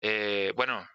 [0.00, 0.88] eh, bueno,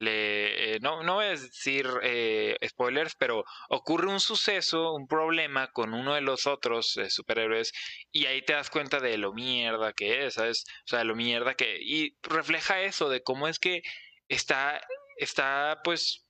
[0.00, 5.94] eh, no, no voy a decir eh, spoilers, pero ocurre un suceso, un problema con
[5.94, 7.72] uno de los otros superhéroes
[8.12, 10.64] y ahí te das cuenta de lo mierda que es, ¿sabes?
[10.84, 11.78] O sea, lo mierda que...
[11.80, 13.82] Y refleja eso de cómo es que
[14.28, 14.80] está
[15.16, 16.23] está pues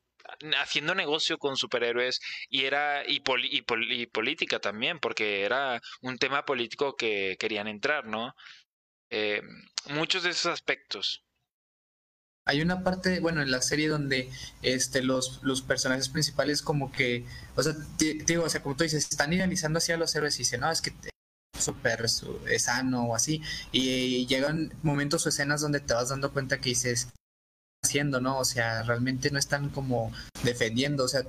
[0.59, 6.97] haciendo negocio con superhéroes y era y, y, política también porque era un tema político
[6.97, 8.35] que querían entrar no
[9.11, 9.43] eh,
[9.91, 11.25] muchos de esos aspectos.
[12.47, 14.31] Hay una parte bueno en la serie donde
[14.63, 17.25] este los, los personajes principales como que
[17.57, 20.61] o sea digo o sea como tú dices están idealizando hacia los héroes y dicen
[20.61, 20.93] no es que
[21.59, 23.41] súper sano o así
[23.73, 27.09] y llegan momentos o escenas donde te vas dando cuenta que dices
[27.85, 28.39] haciendo, ¿no?
[28.39, 31.23] O sea, realmente no están como defendiendo, o sea,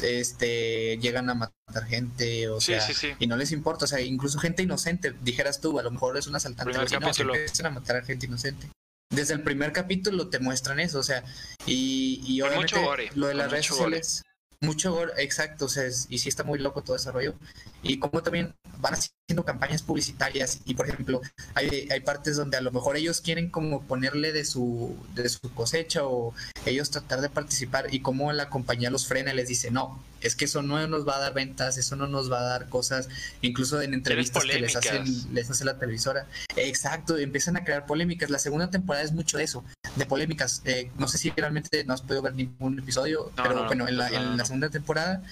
[0.00, 2.80] este llegan a matar gente, o sea,
[3.18, 6.26] y no les importa, o sea, incluso gente inocente, dijeras tú, a lo mejor es
[6.26, 8.68] un asaltante, no, empiezan a matar a gente inocente.
[9.10, 11.22] Desde el primer capítulo te muestran eso, o sea,
[11.66, 12.76] y, y obviamente
[13.14, 14.22] lo de las redes sociales,
[14.60, 17.34] mucho gore, exacto, o sea, y sí está muy loco todo ese rollo.
[17.82, 21.20] Y como también van haciendo campañas publicitarias y, por ejemplo,
[21.54, 25.40] hay, hay partes donde a lo mejor ellos quieren como ponerle de su, de su
[25.54, 26.34] cosecha o
[26.66, 30.36] ellos tratar de participar y como la compañía los frena y les dice, no, es
[30.36, 33.08] que eso no nos va a dar ventas, eso no nos va a dar cosas,
[33.40, 36.26] incluso en entrevistas que les hacen, les hace la televisora.
[36.56, 38.30] Exacto, empiezan a crear polémicas.
[38.30, 39.64] La segunda temporada es mucho de eso,
[39.96, 40.62] de polémicas.
[40.64, 44.08] Eh, no sé si realmente no has podido ver ningún episodio, pero bueno, en la,
[44.08, 45.22] en la segunda temporada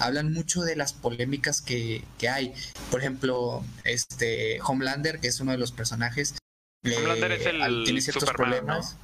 [0.00, 2.54] hablan mucho de las polémicas que, que, hay.
[2.90, 6.36] Por ejemplo, este Homelander, que es uno de los personajes.
[6.84, 8.96] Homelander es el tiene ciertos problemas.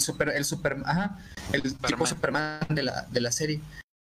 [0.00, 1.18] Super, el super, ajá,
[1.52, 3.60] el tipo Superman de la, de la serie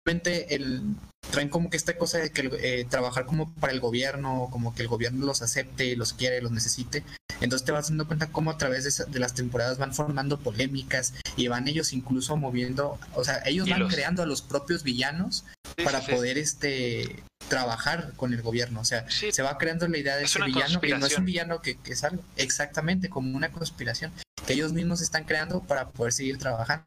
[0.06, 0.84] el,
[1.32, 4.84] traen como que esta cosa de que eh, trabajar como para el gobierno, como que
[4.84, 7.04] el gobierno los acepte, los quiere, los necesite.
[7.42, 11.48] Entonces te vas dando cuenta cómo a través de, las temporadas van formando polémicas y
[11.48, 15.44] van ellos incluso moviendo, o sea, ellos van creando a los propios villanos
[15.84, 18.80] para poder este trabajar con el gobierno.
[18.80, 21.62] O sea, se va creando la idea de ese villano que no es un villano
[21.62, 24.12] que, que sale exactamente como una conspiración
[24.48, 26.86] que ellos mismos están creando para poder seguir trabajando.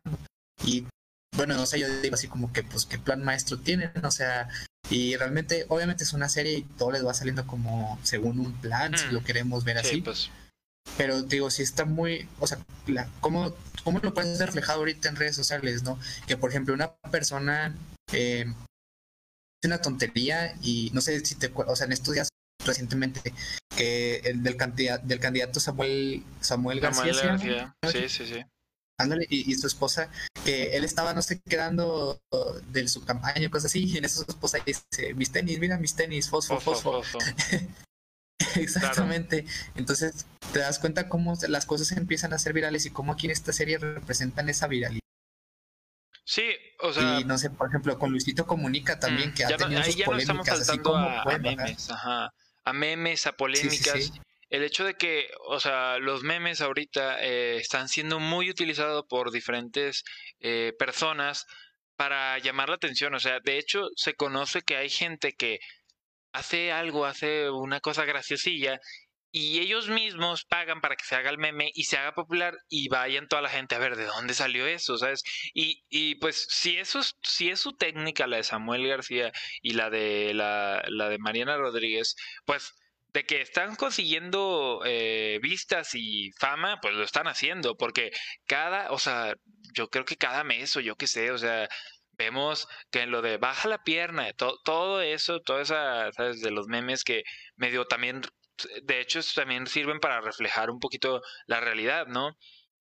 [0.65, 0.87] Y
[1.37, 4.49] bueno, no sé, yo digo así como que, pues, qué plan maestro tienen, o sea,
[4.91, 8.97] y realmente, obviamente es una serie y todo les va saliendo como según un plan,
[8.97, 9.13] si mm.
[9.13, 10.01] lo queremos ver así.
[10.01, 10.31] Pues.
[10.97, 12.59] Pero digo, si está muy, o sea,
[13.21, 15.99] ¿cómo, ¿cómo lo puedes reflejado ahorita en redes sociales, no?
[16.27, 17.77] Que por ejemplo una persona
[18.13, 18.47] eh,
[19.63, 22.31] es una tontería y no sé si te o sea, en estos días
[22.65, 23.35] recientemente
[23.77, 27.75] que el del candidato, del candidato Samuel Samuel García, García.
[27.93, 28.45] Sí, sí, sí
[29.29, 30.11] y, su esposa,
[30.45, 32.21] que él estaba, no sé, quedando
[32.67, 35.95] de su campaña, cosas así, y en eso su esposa dice, mis tenis, mira mis
[35.95, 37.03] tenis, fosfo, fosfo.
[38.57, 39.47] Exactamente.
[39.75, 43.33] Entonces te das cuenta cómo las cosas empiezan a ser virales y cómo aquí en
[43.33, 45.03] esta serie representan esa viralidad.
[46.25, 47.21] Sí, o sea.
[47.21, 50.61] Y no sé, por ejemplo, con Luisito Comunica también, mm, que ha tenido sus polémicas,
[50.61, 52.33] así como a, memes, ajá.
[52.65, 54.13] A memes, a polémicas
[54.51, 59.31] el hecho de que, o sea, los memes ahorita eh, están siendo muy utilizados por
[59.31, 60.05] diferentes
[60.41, 61.47] eh, personas
[61.97, 63.15] para llamar la atención.
[63.15, 65.59] O sea, de hecho, se conoce que hay gente que
[66.33, 68.81] hace algo, hace una cosa graciosilla
[69.31, 72.89] y ellos mismos pagan para que se haga el meme y se haga popular y
[72.89, 75.23] vayan toda la gente a ver de dónde salió eso, ¿sabes?
[75.53, 79.75] Y, y pues si eso es, si es su técnica, la de Samuel García y
[79.75, 82.75] la de la, la de Mariana Rodríguez, pues
[83.13, 88.11] de que están consiguiendo eh, vistas y fama, pues lo están haciendo, porque
[88.47, 89.35] cada, o sea,
[89.75, 91.69] yo creo que cada mes o yo qué sé, o sea,
[92.13, 96.41] vemos que en lo de baja la pierna, todo eso, toda esa, ¿sabes?
[96.43, 97.23] De los memes que
[97.57, 98.23] medio también,
[98.83, 102.37] de hecho, también sirven para reflejar un poquito la realidad, ¿no?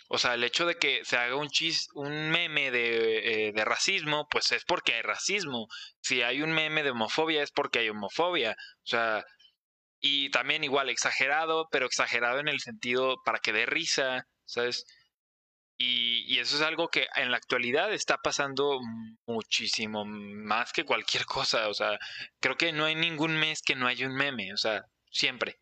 [0.10, 3.66] O sea, el hecho de que se haga un chis, un meme de, eh, de,
[3.66, 5.68] racismo, pues es porque hay racismo.
[6.02, 8.56] Si hay un meme de homofobia, es porque hay homofobia.
[8.84, 9.26] O sea,
[10.00, 14.86] y también igual exagerado, pero exagerado en el sentido para que dé risa, ¿sabes?
[15.80, 18.80] Y, y, eso es algo que en la actualidad está pasando
[19.28, 21.70] muchísimo más que cualquier cosa.
[21.70, 22.00] O sea,
[22.40, 25.60] creo que no hay ningún mes que no haya un meme, o sea, siempre.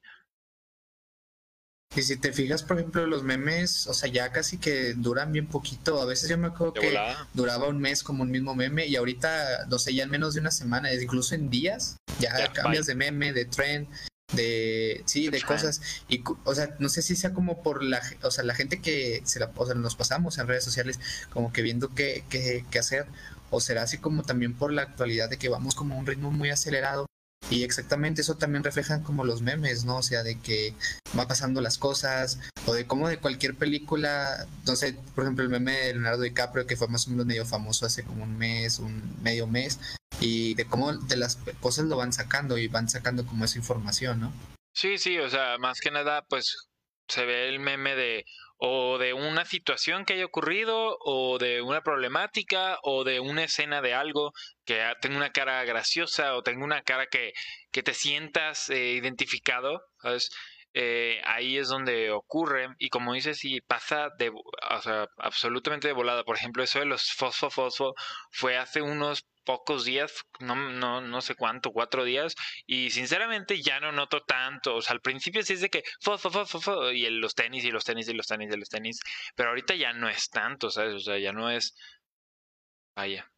[1.95, 5.47] Y si te fijas, por ejemplo, los memes, o sea, ya casi que duran bien
[5.47, 6.01] poquito.
[6.01, 6.97] A veces yo me acuerdo que
[7.33, 10.41] duraba un mes como un mismo meme y ahorita, no sé, ya en menos de
[10.41, 13.87] una semana, incluso en días, ya, cambias de meme, de trend
[14.33, 15.81] de sí de cosas.
[16.07, 19.21] Y o sea no sé si sea como por la o sea la gente que
[19.25, 20.99] se la o sea nos pasamos en redes sociales
[21.31, 23.07] como que viendo qué, qué, qué hacer
[23.49, 26.31] o será así como también por la actualidad de que vamos como a un ritmo
[26.31, 27.05] muy acelerado.
[27.49, 29.97] Y exactamente eso también reflejan como los memes, ¿no?
[29.97, 30.73] O sea, de que
[31.17, 35.51] va pasando las cosas, o de cómo de cualquier película, no sé, por ejemplo, el
[35.51, 38.79] meme de Leonardo DiCaprio, que fue más o menos medio famoso hace como un mes,
[38.79, 39.79] un medio mes,
[40.25, 44.21] y de cómo de las cosas lo van sacando y van sacando como esa información,
[44.21, 44.33] ¿no?
[44.73, 46.67] Sí, sí, o sea, más que nada, pues
[47.07, 48.25] se ve el meme de
[48.57, 53.81] o de una situación que haya ocurrido, o de una problemática, o de una escena
[53.81, 54.31] de algo
[54.65, 57.33] que tenga una cara graciosa, o tenga una cara que,
[57.71, 60.29] que te sientas eh, identificado, ¿sabes?
[60.73, 65.93] Eh, ahí es donde ocurre y como dices, si pasa de, o sea, absolutamente de
[65.93, 66.23] volada.
[66.23, 67.93] Por ejemplo, eso de los fosfo fosfo
[68.31, 73.79] fue hace unos pocos días, no, no, no sé cuánto, cuatro días, y sinceramente ya
[73.79, 74.75] no noto tanto.
[74.75, 77.71] O sea, al principio sí es de que fosfo fosfo fo, y los tenis y
[77.71, 78.99] los tenis y los tenis y los tenis,
[79.35, 80.93] pero ahorita ya no es tanto, ¿sabes?
[80.95, 81.75] O sea, ya no es.
[82.95, 83.31] Vaya.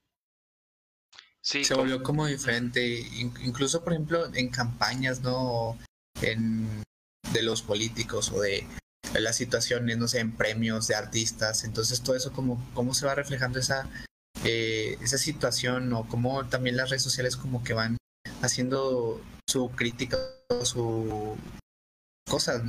[1.42, 2.86] Sí, se volvió como diferente,
[3.20, 5.78] incluso por ejemplo en campañas, ¿no?
[6.22, 6.84] En
[7.34, 8.66] de los políticos o de,
[9.14, 11.64] las situaciones, no sé, en premios de artistas.
[11.64, 13.90] Entonces todo eso como cómo se va reflejando esa
[14.48, 17.98] eh, esa situación o cómo también las redes sociales como que van
[18.42, 20.18] haciendo su crítica
[20.50, 21.38] o su
[22.26, 22.64] cosas.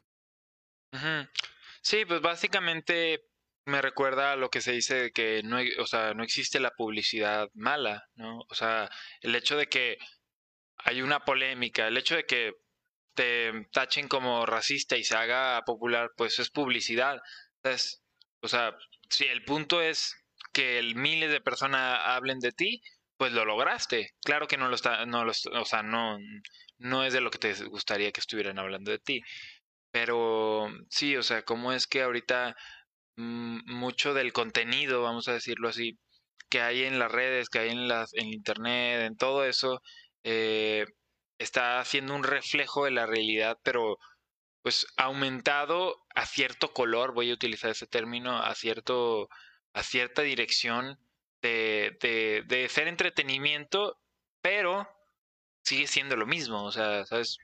[1.83, 3.23] Sí, pues básicamente
[3.65, 6.73] me recuerda a lo que se dice de que no, o sea, no existe la
[6.73, 8.41] publicidad mala, ¿no?
[8.49, 9.99] O sea, el hecho de que
[10.79, 12.55] hay una polémica, el hecho de que
[13.15, 17.21] te tachen como racista y se haga popular, pues es publicidad.
[17.63, 18.03] Entonces,
[18.43, 18.77] o sea,
[19.11, 20.17] si el punto es
[20.59, 22.83] que miles de personas hablen de ti,
[23.17, 24.11] pues lo lograste.
[24.25, 26.19] Claro que no lo está, no lo, o sea, no,
[26.79, 29.23] no es de lo que te gustaría que estuvieran hablando de ti.
[29.93, 32.57] Pero sí, o sea, cómo es que ahorita
[33.17, 35.99] mm, mucho del contenido, vamos a decirlo así,
[36.51, 39.81] que hay en las redes, que hay en las, en internet, en todo eso,
[40.25, 40.87] eh,
[41.39, 43.99] está haciendo un reflejo de la realidad, pero
[44.63, 49.29] pues aumentado a cierto color, voy a utilizar ese término, a cierto,
[49.73, 50.99] a cierta dirección
[51.43, 54.01] de, de, de ser entretenimiento,
[54.41, 54.89] pero
[55.65, 57.39] sigue siendo lo mismo, o sea, ¿sabes?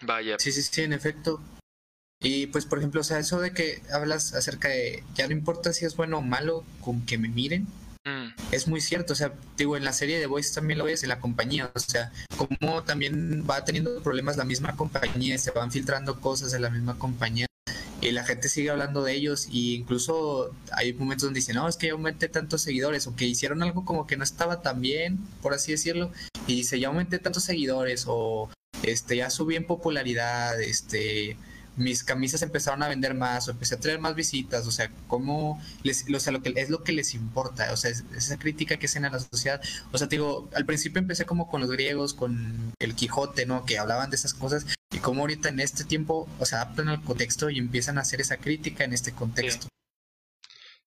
[0.00, 0.36] Vaya.
[0.38, 1.40] Sí, sí, sí, en efecto.
[2.20, 5.72] Y pues, por ejemplo, o sea, eso de que hablas acerca de, ya no importa
[5.72, 7.66] si es bueno o malo, con que me miren,
[8.04, 8.34] Mm.
[8.50, 11.08] Es muy cierto, o sea, digo, en la serie de Voice también lo ves, en
[11.08, 16.20] la compañía, o sea, como también va teniendo problemas la misma compañía, se van filtrando
[16.20, 17.46] cosas de la misma compañía
[18.02, 21.76] y la gente sigue hablando de ellos y incluso hay momentos donde dicen, no, es
[21.76, 25.18] que yo aumenté tantos seguidores o que hicieron algo como que no estaba tan bien,
[25.40, 26.10] por así decirlo,
[26.48, 28.50] y dice, ya aumenté tantos seguidores o
[28.82, 31.36] este ya subí en popularidad, este
[31.76, 35.62] mis camisas empezaron a vender más, o empecé a traer más visitas, o sea, cómo
[35.82, 38.86] les, o sea, lo que es lo que les importa, o sea, esa crítica que
[38.86, 42.14] hacen a la sociedad, o sea, te digo, al principio empecé como con los griegos,
[42.14, 43.64] con el Quijote, ¿no?
[43.64, 47.02] Que hablaban de esas cosas, y cómo ahorita en este tiempo, o sea, adaptan al
[47.02, 49.68] contexto y empiezan a hacer esa crítica en este contexto.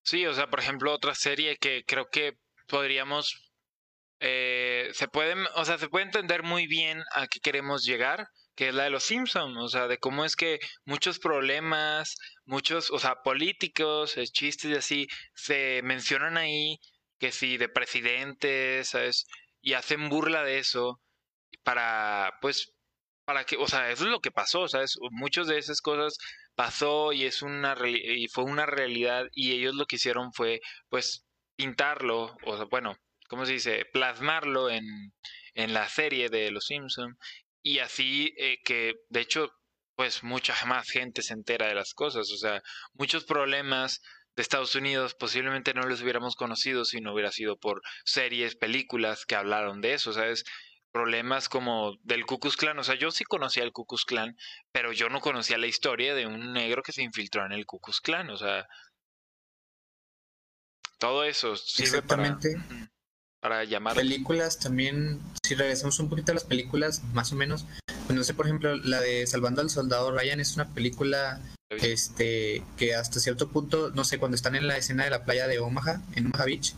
[0.02, 2.34] Sí, o sea, por ejemplo, otra serie que creo que
[2.68, 3.52] podríamos,
[4.20, 8.68] eh, se pueden, o sea, se puede entender muy bien a qué queremos llegar, que
[8.68, 12.98] es la de los Simpsons, o sea, de cómo es que muchos problemas, muchos, o
[12.98, 16.78] sea, políticos, eh, chistes y así, se mencionan ahí,
[17.18, 19.26] que sí, de presidentes, ¿sabes?
[19.60, 21.00] Y hacen burla de eso
[21.64, 22.72] para, pues,
[23.26, 24.96] para que, o sea, eso es lo que pasó, ¿sabes?
[25.10, 26.16] Muchas de esas cosas
[26.54, 31.26] pasó y es una, y fue una realidad y ellos lo que hicieron fue, pues,
[31.56, 32.96] pintarlo, o sea, bueno,
[33.28, 33.84] ¿cómo se dice?
[33.92, 34.84] Plasmarlo en,
[35.54, 37.16] en la serie de Los Simpsons
[37.66, 39.50] y así eh, que de hecho
[39.96, 42.62] pues mucha más gente se entera de las cosas, o sea,
[42.92, 44.02] muchos problemas
[44.36, 49.26] de Estados Unidos posiblemente no los hubiéramos conocido si no hubiera sido por series, películas
[49.26, 50.44] que hablaron de eso, ¿sabes?
[50.92, 54.36] Problemas como del Ku Klux Klan, o sea, yo sí conocía el Ku Klux Klan,
[54.70, 57.80] pero yo no conocía la historia de un negro que se infiltró en el Ku
[57.80, 58.64] Klux Klan, o sea,
[60.98, 62.95] todo eso sirve Exactamente para
[63.64, 63.96] llamar.
[63.96, 67.66] Películas también, si regresamos un poquito a las películas, más o menos,
[68.06, 71.40] pues no sé, por ejemplo, la de Salvando al Soldado Ryan es una película
[71.70, 75.48] este que hasta cierto punto, no sé, cuando están en la escena de la playa
[75.48, 76.74] de Omaha, en Omaha Beach,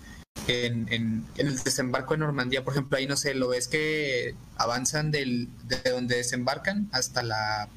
[0.46, 5.10] en, en, el desembarco en Normandía, por ejemplo, ahí no sé, lo ves que avanzan
[5.10, 7.68] del, de donde desembarcan hasta la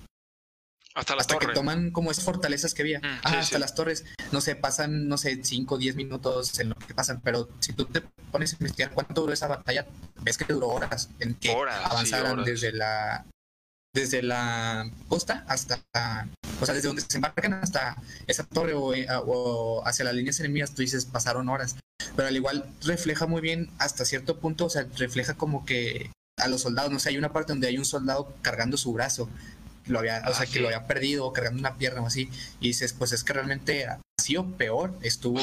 [0.96, 3.00] hasta, hasta que toman como esas fortalezas que había.
[3.00, 4.06] Mm, hasta las torres.
[4.32, 7.22] No sé, pasan, no sé, 5 o 10 minutos en lo que pasan.
[7.22, 9.86] Pero si tú te pones a investigar cuánto duró esa batalla,
[10.22, 13.26] ves que duró horas en que avanzaran desde la
[13.94, 15.82] desde la costa hasta,
[16.62, 20.39] o sea, desde donde se embarcan hasta esa torre o, eh, o, hacia las líneas
[20.39, 21.76] enemigas, tú dices, pasaron horas.
[22.16, 26.48] Pero al igual refleja muy bien hasta cierto punto, o sea, refleja como que a
[26.48, 29.30] los soldados, no sé, hay una parte donde hay un soldado cargando su brazo
[29.86, 32.29] lo había, o sea, que lo había perdido cargando una pierna o así,
[32.59, 33.88] y dices, pues es que realmente
[34.19, 35.41] así o peor estuvo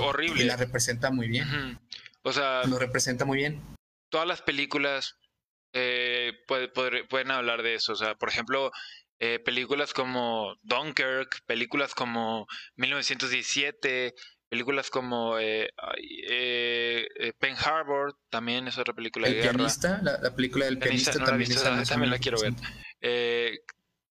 [0.00, 0.44] horrible.
[0.44, 1.78] y la representa muy bien.
[2.22, 3.60] O sea, lo representa muy bien.
[4.10, 5.16] Todas las películas
[5.72, 8.70] eh, pueden hablar de eso, o sea, por ejemplo,
[9.22, 14.14] eh, películas como Dunkirk, películas como 1917,
[14.50, 15.70] películas como eh,
[16.28, 19.52] eh, eh, Pen Harbor, también es otra película de guerra.
[19.52, 22.52] Pianista, la, película del pianista, también, la, también la quiero ver.
[23.00, 23.60] Eh,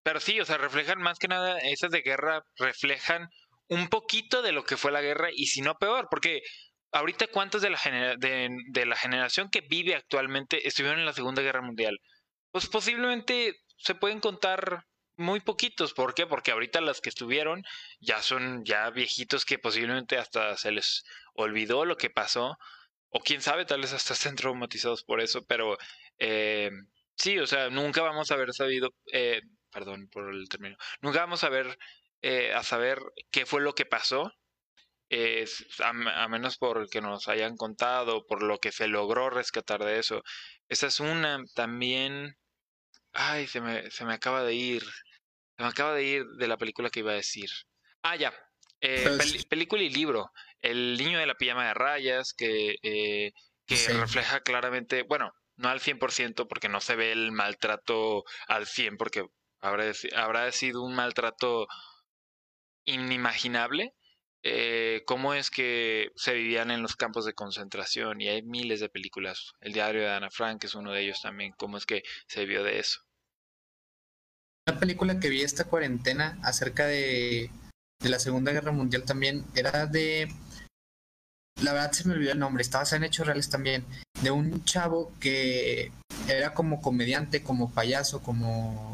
[0.02, 3.30] pero sí, o sea, reflejan más que nada, esas de guerra reflejan
[3.68, 6.42] un poquito de lo que fue la guerra y si no peor, porque
[6.94, 7.80] ahorita cuántos de la,
[8.18, 12.00] de, de la generación que vive actualmente estuvieron en la Segunda Guerra Mundial.
[12.52, 14.86] Pues posiblemente se pueden contar
[15.20, 15.94] muy poquitos.
[15.94, 16.26] ¿Por qué?
[16.28, 17.64] Porque ahorita las que estuvieron
[18.00, 21.04] ya son ya viejitos que posiblemente hasta se les
[21.34, 22.58] olvidó lo que pasó.
[23.10, 25.46] O quién sabe, tal vez hasta estén traumatizados por eso.
[25.46, 25.78] Pero
[26.20, 26.72] eh,
[27.18, 29.42] sí, o sea, nunca vamos a haber sabido, eh,
[29.72, 31.78] perdón por el término, nunca vamos a ver,
[32.22, 33.00] eh, a saber
[33.32, 34.32] qué fue lo que pasó.
[35.10, 35.94] es, a,
[36.28, 40.24] menos por que nos hayan contado, por lo que se logró rescatar de eso.
[40.70, 41.44] Esa es una.
[41.56, 42.38] También.
[43.14, 44.84] Ay, se me, se me acaba de ir.
[45.60, 47.50] Me acaba de ir de la película que iba a decir.
[48.02, 48.34] Ah, ya.
[48.82, 49.18] Eh,
[49.50, 50.32] película y libro.
[50.62, 53.34] El niño de la pijama de rayas, que, eh,
[53.66, 58.98] que refleja claramente, bueno, no al 100% porque no se ve el maltrato al 100%
[58.98, 59.26] porque
[59.60, 61.68] habrá, habrá sido un maltrato
[62.86, 63.94] inimaginable.
[64.42, 68.88] Eh, cómo es que se vivían en los campos de concentración y hay miles de
[68.88, 69.52] películas.
[69.60, 71.52] El diario de Ana Frank es uno de ellos también.
[71.58, 73.02] ¿Cómo es que se vio de eso?
[74.70, 77.50] Una película que vi esta cuarentena acerca de,
[78.02, 80.32] de la Segunda Guerra Mundial también era de
[81.64, 83.84] la verdad se me olvidó el nombre, estaba en hechos reales también,
[84.22, 85.92] de un chavo que
[86.28, 88.94] era como comediante, como payaso, como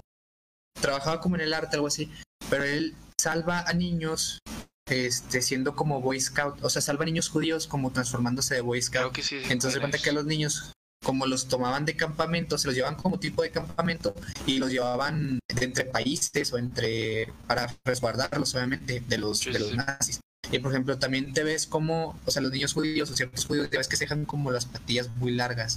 [0.82, 2.12] trabajaba como en el arte, algo así,
[2.50, 4.40] pero él salva a niños
[4.88, 8.82] este, siendo como Boy Scout, o sea, salva a niños judíos como transformándose de Boy
[8.82, 9.14] Scout.
[9.14, 10.74] que sí, Entonces cuenta que los niños,
[11.04, 14.16] como los tomaban de campamento, se los llevaban como tipo de campamento
[14.46, 20.20] y los llevaban entre países o entre para resguardarlos obviamente de los, de los nazis.
[20.52, 23.70] Y por ejemplo, también te ves como, o sea, los niños judíos o ciertos judíos,
[23.70, 25.76] te ves que se dejan como las patillas muy largas.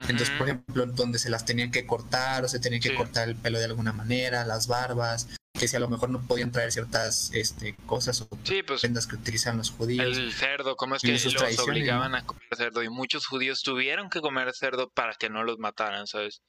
[0.00, 3.36] Entonces, por ejemplo, donde se las tenían que cortar o se tenían que cortar el
[3.36, 5.28] pelo de alguna manera, las barbas,
[5.58, 9.16] que si a lo mejor no podían traer ciertas este, cosas o pues, prendas que
[9.16, 10.16] utilizan los judíos.
[10.16, 12.82] El cerdo, ¿cómo es que los obligaban a comer cerdo?
[12.82, 16.42] Y muchos judíos tuvieron que comer cerdo para que no los mataran, ¿sabes?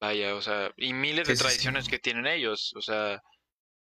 [0.00, 3.20] Vaya, o sea, y miles de tradiciones que tienen ellos, o sea,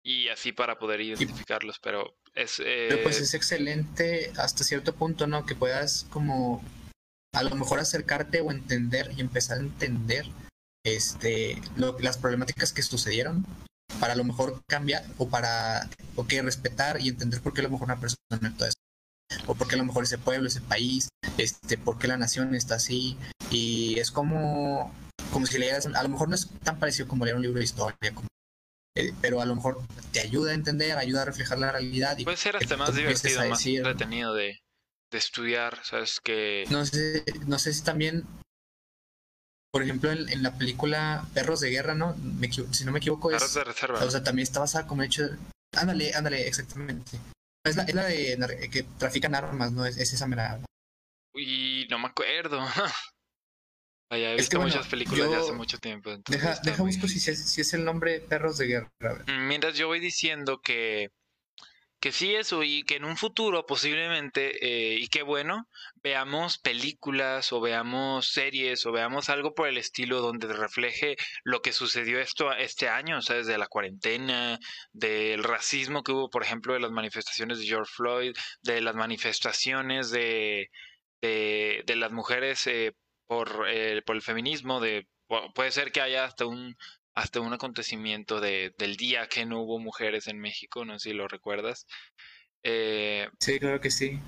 [0.03, 2.57] y así para poder identificarlos, pero es...
[2.57, 5.45] Pero pues eh, es excelente hasta cierto punto, ¿no?
[5.45, 6.63] Que puedas como
[7.33, 10.25] a lo mejor acercarte o entender y empezar a entender
[10.83, 13.45] este lo, las problemáticas que sucedieron
[14.01, 17.65] para a lo mejor cambiar o para o que respetar y entender por qué a
[17.65, 18.73] lo mejor una persona no eso
[19.45, 22.53] o por qué a lo mejor ese pueblo, ese país, este, por qué la nación
[22.55, 23.15] está así
[23.51, 24.91] y es como
[25.31, 27.63] como si leyeras, a lo mejor no es tan parecido como leer un libro de
[27.63, 28.27] historia, como
[28.97, 29.81] eh, pero a lo mejor
[30.11, 32.17] te ayuda a entender, ayuda a reflejar la realidad.
[32.17, 34.59] Y Puede ser hasta más divertido, más entretenido de,
[35.11, 36.19] de, estudiar, ¿sabes?
[36.19, 36.65] Que...
[36.69, 38.25] No sé, no sé si también,
[39.71, 42.15] por ejemplo, en, la película Perros de Guerra, ¿no?
[42.71, 43.53] si no me equivoco, Perros es...
[43.53, 44.03] de reserva.
[44.03, 45.23] O sea, también está basada como hecho...
[45.73, 47.17] Ándale, ándale, exactamente.
[47.63, 49.85] Es la, es la de que trafican armas, ¿no?
[49.85, 50.59] Es, es esa mera...
[51.33, 52.59] Uy, no me acuerdo.
[54.11, 56.11] he visto muchas películas de hace mucho tiempo.
[56.27, 58.89] Deja, deja busco si es, si es el nombre Perros de Guerra.
[59.27, 61.09] Mm, mientras yo voy diciendo que,
[62.01, 65.69] que sí eso y que en un futuro posiblemente, eh, y qué bueno,
[66.03, 71.73] veamos películas o veamos series o veamos algo por el estilo donde refleje lo que
[71.73, 74.59] sucedió esto este año, o sea, desde la cuarentena,
[74.93, 78.33] del racismo que hubo, por ejemplo, de las manifestaciones de George Floyd,
[78.63, 80.69] de las manifestaciones de,
[81.21, 82.93] de, de las mujeres eh,
[83.27, 85.07] por, eh, por el feminismo, de
[85.55, 86.75] puede ser que haya hasta un
[87.13, 91.15] hasta un acontecimiento de, del día que no hubo mujeres en México, no sé si
[91.15, 91.85] lo recuerdas.
[92.63, 94.19] Eh, sí, creo que sí.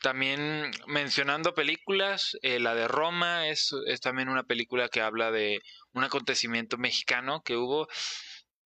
[0.00, 5.60] También mencionando películas, eh, la de Roma es, es, también una película que habla de
[5.92, 7.88] un acontecimiento mexicano que hubo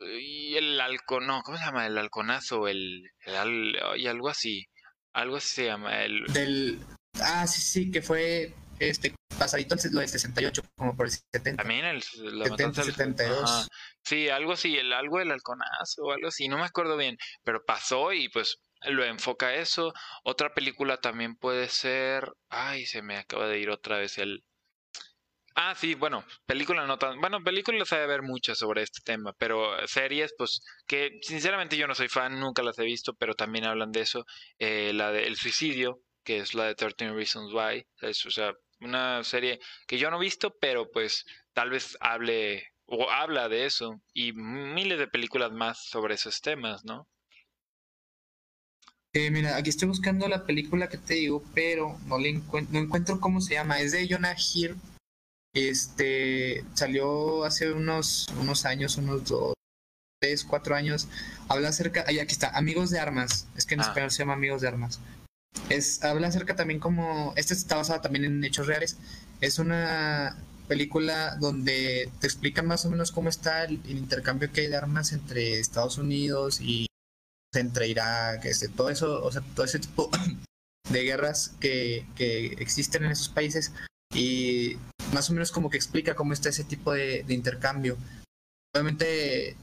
[0.01, 1.87] y el halcón, no, ¿cómo se llama?
[1.87, 4.69] El halconazo, el, el, y algo así,
[5.13, 6.05] algo así se llama.
[6.05, 6.25] El...
[6.27, 6.79] Del,
[7.21, 11.63] ah, sí, sí, que fue este pasadito lo del 68, como por el 70.
[11.63, 12.03] También el,
[12.39, 13.69] la 70, 72.
[14.03, 17.65] Sí, algo así, el, algo del halconazo o algo así, no me acuerdo bien, pero
[17.65, 19.93] pasó y pues lo enfoca eso.
[20.25, 24.45] Otra película también puede ser, ay, se me acaba de ir otra vez el...
[25.61, 27.21] Ah, sí, bueno, película no tan...
[27.21, 31.89] Bueno, películas hay de ver muchas sobre este tema, pero series, pues, que sinceramente yo
[31.89, 34.25] no soy fan, nunca las he visto, pero también hablan de eso.
[34.59, 39.25] Eh, la de El suicidio, que es la de 13 Reasons Why, o sea, una
[39.25, 44.01] serie que yo no he visto, pero pues tal vez hable o habla de eso
[44.15, 47.07] y miles de películas más sobre esos temas, ¿no?
[49.15, 53.21] Eh, mira, aquí estoy buscando la película que te digo, pero no le no encuentro
[53.21, 53.81] cómo se llama.
[53.81, 54.77] Es de Jonah Hill.
[55.55, 59.55] Este salió hace unos unos años, unos dos,
[60.21, 61.09] tres, cuatro años.
[61.49, 63.49] Habla acerca, ahí aquí está, Amigos de Armas.
[63.57, 63.85] Es que en ah.
[63.85, 65.01] español se llama Amigos de Armas.
[65.69, 68.97] Es, habla acerca también como, esta está basada también en hechos reales,
[69.41, 70.37] es una
[70.67, 75.13] película donde te explican más o menos cómo está el, intercambio que hay de armas
[75.13, 76.87] entre Estados Unidos y
[77.55, 80.11] entre Irak, este, todo eso, o sea, todo ese tipo
[80.91, 83.73] de guerras que, que existen en esos países
[84.15, 84.77] y
[85.13, 87.97] más o menos como que explica cómo está ese tipo de intercambio.
[88.75, 89.57] Obviamente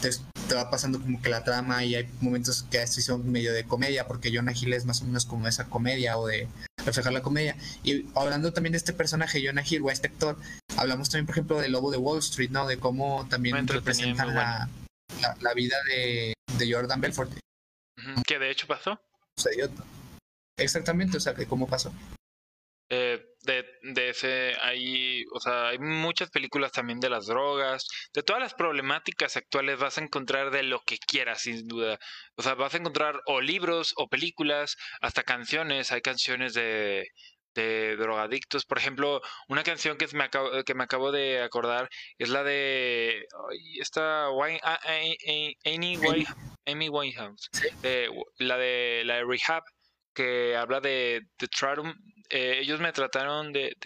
[0.00, 3.64] te, va pasando como que la trama y hay momentos que así son medio de
[3.64, 6.48] comedia, porque Jonah Hill es más o menos como esa comedia o de
[6.84, 7.56] reflejar la comedia.
[7.82, 10.36] Y hablando también de este personaje, Jonah Hill o este actor,
[10.76, 12.66] hablamos también, por ejemplo, del Lobo de Wall Street, ¿no?
[12.66, 14.68] De cómo también representan la,
[15.40, 17.32] la, vida de, de Jordan Belfort.
[18.26, 19.00] Que de hecho pasó.
[20.56, 21.92] Exactamente, o sea, que cómo pasó.
[22.92, 28.22] Eh, de, de ese, hay, o sea, hay muchas películas también de las drogas, de
[28.24, 31.98] todas las problemáticas actuales vas a encontrar de lo que quieras, sin duda.
[32.36, 37.06] O sea, vas a encontrar o libros o películas, hasta canciones, hay canciones de,
[37.54, 38.66] de drogadictos.
[38.66, 41.88] Por ejemplo, una canción que me acabo, que me acabo de acordar
[42.18, 43.24] es la de
[43.80, 44.80] esta ah,
[45.64, 45.96] Amy,
[46.66, 47.50] Amy Winehouse,
[48.38, 49.62] la de la de Rehab
[50.14, 51.48] que habla de, de
[52.30, 53.76] eh, ellos me trataron de,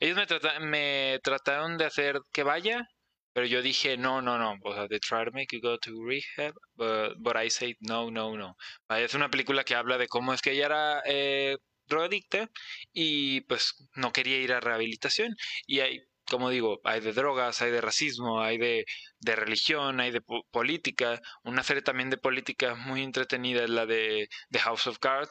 [0.00, 2.88] ellos me, trataron, me trataron de hacer que vaya,
[3.32, 5.00] pero yo dije no, no, no, o sea, they
[5.32, 8.56] make you go to rehab, but, but I say no, no, no.
[8.90, 11.56] Es una película que habla de cómo es que ella era eh,
[11.86, 12.48] drogadicta
[12.92, 15.34] y pues no quería ir a rehabilitación
[15.66, 18.86] y hay como digo, hay de drogas, hay de racismo, hay de,
[19.20, 21.20] de religión, hay de política.
[21.44, 25.30] Una serie también de política muy entretenida es la de, de House of Cards.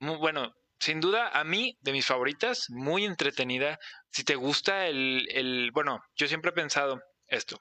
[0.00, 3.78] Muy, bueno, sin duda, a mí, de mis favoritas, muy entretenida.
[4.10, 7.56] Si te gusta el, el bueno, yo siempre he pensado esto,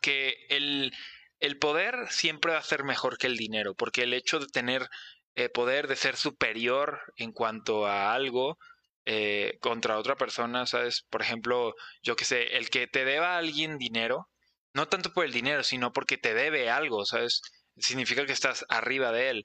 [0.00, 0.92] que el,
[1.40, 4.88] el poder siempre va a ser mejor que el dinero, porque el hecho de tener
[5.34, 8.56] eh, poder, de ser superior en cuanto a algo,
[9.04, 11.04] eh, contra otra persona, ¿sabes?
[11.10, 14.28] Por ejemplo, yo que sé, el que te deba a alguien dinero,
[14.74, 17.40] no tanto por el dinero, sino porque te debe algo, ¿sabes?
[17.76, 19.44] Significa que estás arriba de él.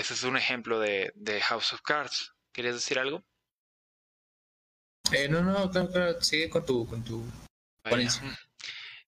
[0.00, 2.32] Ese es un ejemplo de, de House of Cards.
[2.54, 3.22] ¿Querías decir algo?
[5.12, 7.22] Eh, no, no, claro, claro, sigue con tu, con tu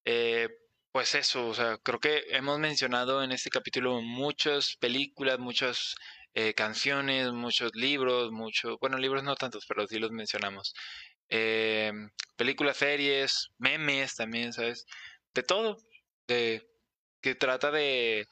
[0.05, 0.49] eh,
[0.93, 5.97] pues eso, o sea, creo que hemos mencionado en este capítulo muchas películas, muchos
[6.35, 10.75] eh, canciones, muchos libros, muchos, bueno, libros no tantos, pero sí los mencionamos.
[11.31, 11.91] Eh,
[12.37, 14.85] películas, series, memes también, ¿sabes?
[15.33, 15.79] De todo,
[16.29, 16.69] de
[17.23, 18.27] que trata de,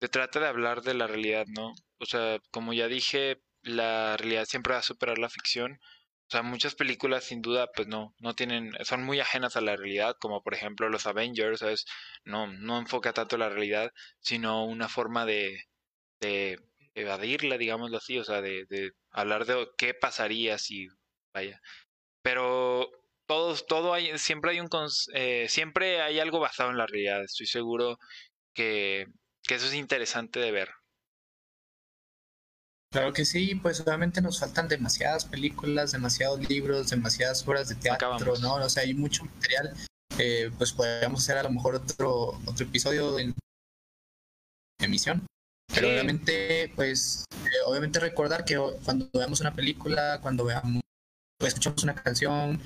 [0.00, 1.74] de trata de hablar de la realidad, ¿no?
[2.00, 5.80] O sea, como ya dije, la realidad siempre va a superar la ficción.
[6.28, 9.76] O sea, muchas películas sin duda pues no, no tienen, son muy ajenas a la
[9.76, 11.86] realidad, como por ejemplo los Avengers, ¿sabes?
[12.24, 15.64] No, no enfoca tanto la realidad, sino una forma de,
[16.20, 16.58] de
[16.94, 20.88] evadirla, digámoslo así, o sea, de, de hablar de qué pasaría si,
[21.34, 21.60] vaya.
[22.22, 22.90] Pero
[23.26, 24.68] todos, todo hay, siempre hay un,
[25.14, 27.22] eh, siempre hay algo basado en la realidad.
[27.24, 27.98] Estoy seguro
[28.54, 29.06] que,
[29.44, 30.70] que eso es interesante de ver.
[32.90, 38.34] Claro que sí, pues obviamente nos faltan demasiadas películas, demasiados libros, demasiadas obras de teatro,
[38.40, 38.54] ¿no?
[38.54, 39.74] O sea, hay mucho material.
[40.18, 43.34] Eh, pues podríamos hacer a lo mejor otro, otro episodio en
[44.80, 45.26] emisión.
[45.72, 50.80] Pero obviamente, pues, eh, obviamente recordar que cuando veamos una película, cuando veamos,
[51.38, 52.60] pues, escuchamos una canción,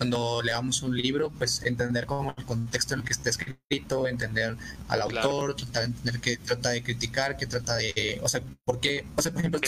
[0.00, 4.56] cuando leamos un libro, pues entender como el contexto en el que está escrito, entender
[4.88, 8.80] al autor, tratar de entender qué trata de criticar, qué trata de, o sea, por
[8.80, 9.60] qué, o sea, por ejemplo,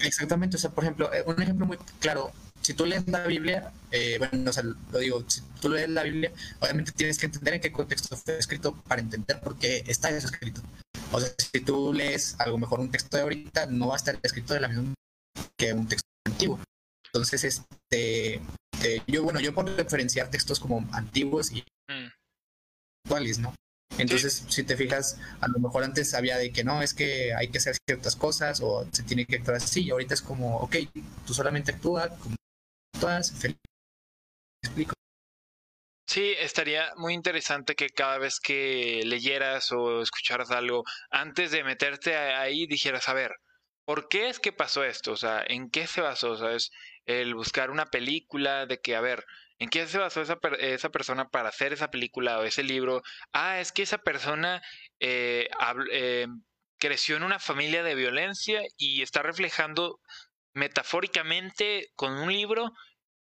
[0.00, 3.72] exactamente, o sea, por ejemplo, eh, un ejemplo muy claro, si tú lees la Biblia,
[3.90, 7.54] eh, bueno, o sea, lo digo, si tú lees la Biblia, obviamente tienes que entender
[7.54, 10.60] en qué contexto fue escrito para entender por qué está eso escrito.
[11.10, 14.18] O sea, si tú lees algo mejor un texto de ahorita, no va a estar
[14.22, 14.92] escrito de la misma
[15.56, 16.60] que un texto antiguo.
[17.12, 18.34] Entonces, este,
[18.84, 22.08] eh, yo, bueno, yo puedo referenciar textos como antiguos y mm.
[23.04, 23.54] actuales, ¿no?
[23.98, 27.48] Entonces, si te fijas, a lo mejor antes había de que no, es que hay
[27.48, 30.76] que hacer ciertas cosas o se tiene que actuar así, y ahorita es como, ok,
[31.26, 32.36] tú solamente actúa como
[32.98, 33.58] todas, feliz.
[34.62, 34.94] explico?
[36.06, 42.16] Sí, estaría muy interesante que cada vez que leyeras o escucharas algo, antes de meterte
[42.16, 43.32] ahí, dijeras, a ver,
[43.84, 45.12] ¿por qué es que pasó esto?
[45.12, 46.36] O sea, ¿en qué se basó?
[46.36, 46.70] ¿Sabes?
[47.10, 49.24] El buscar una película de que, a ver,
[49.58, 53.02] ¿en qué se basó esa, esa persona para hacer esa película o ese libro?
[53.32, 54.62] Ah, es que esa persona
[55.00, 55.48] eh,
[55.92, 56.26] eh,
[56.78, 60.00] creció en una familia de violencia y está reflejando
[60.54, 62.72] metafóricamente con un libro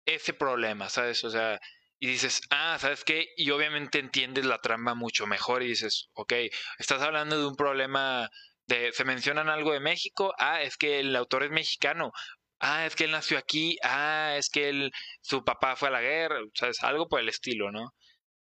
[0.06, 1.24] ese problema, ¿sabes?
[1.24, 1.60] O sea,
[1.98, 3.28] y dices, ah, ¿sabes qué?
[3.36, 6.32] Y obviamente entiendes la trama mucho mejor y dices, ok,
[6.78, 8.30] estás hablando de un problema
[8.66, 12.12] de, se mencionan algo de México, ah, es que el autor es mexicano,
[12.60, 14.92] ah, es que él nació aquí, ah, es que él,
[15.22, 16.82] su papá fue a la guerra, ¿sabes?
[16.82, 17.94] Algo por el estilo, ¿no?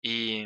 [0.02, 0.44] Y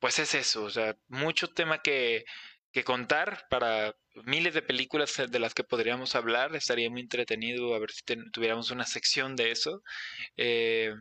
[0.00, 2.24] pues es eso, o sea, mucho tema que,
[2.72, 3.94] que contar para
[4.24, 6.54] miles de películas de las que podríamos hablar.
[6.56, 9.82] Estaría muy entretenido a ver si tuviéramos una sección de eso.
[10.36, 10.92] Eh,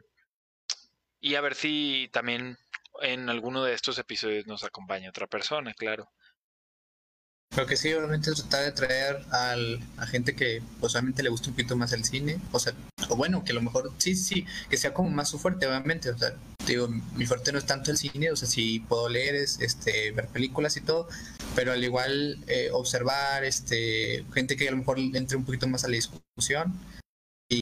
[1.22, 2.58] y a ver si también
[3.02, 6.10] en alguno de estos episodios nos acompaña otra persona, claro.
[7.60, 11.49] Creo que sí, obviamente tratar de traer al, a gente que pues obviamente le gusta
[11.49, 12.72] un poquito más el cine, o sea,
[13.10, 16.10] o bueno, que a lo mejor sí, sí, que sea como más su fuerte, obviamente,
[16.10, 16.34] o sea,
[16.66, 20.30] digo, mi fuerte no es tanto el cine, o sea, sí puedo leer, este, ver
[20.30, 21.10] películas y todo,
[21.53, 25.84] pero al igual eh, observar, este, gente que a lo mejor entre un poquito más
[25.84, 26.80] a la discusión
[27.49, 27.60] y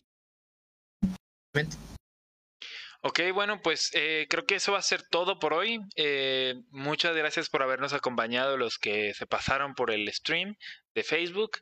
[3.02, 5.80] Ok, bueno, pues eh, creo que eso va a ser todo por hoy.
[5.96, 10.56] Eh, muchas gracias por habernos acompañado los que se pasaron por el stream
[10.96, 11.60] de Facebook.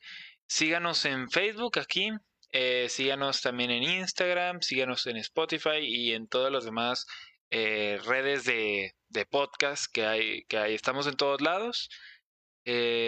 [0.47, 2.09] Síganos en Facebook aquí,
[2.51, 7.05] eh, síganos también en Instagram, síganos en Spotify y en todas las demás
[7.51, 10.73] redes de, de, podcast que hay, que hay.
[10.73, 11.89] Estamos en todos lados.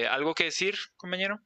[0.10, 1.42] ¿Algo que decir, compañero?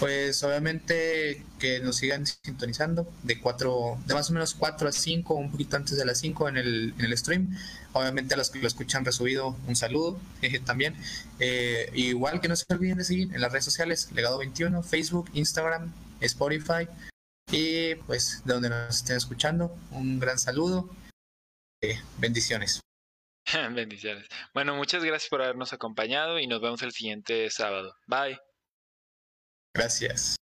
[0.00, 5.34] Pues obviamente que nos sigan sintonizando de cuatro, de más o menos 4 a 5,
[5.34, 7.54] un poquito antes de las 5 en el, en el stream.
[7.92, 10.18] Obviamente a los que lo escuchan resubido, un saludo
[10.64, 10.96] también.
[11.38, 15.28] Eh, igual que no se olviden de seguir en las redes sociales, Legado 21, Facebook,
[15.34, 15.92] Instagram,
[16.22, 16.88] Spotify.
[17.52, 20.88] Y pues de donde nos estén escuchando, un gran saludo.
[21.82, 22.80] Eh, bendiciones.
[23.74, 24.26] bendiciones.
[24.54, 27.94] Bueno, muchas gracias por habernos acompañado y nos vemos el siguiente sábado.
[28.06, 28.49] Bye.
[29.74, 30.36] Gracias.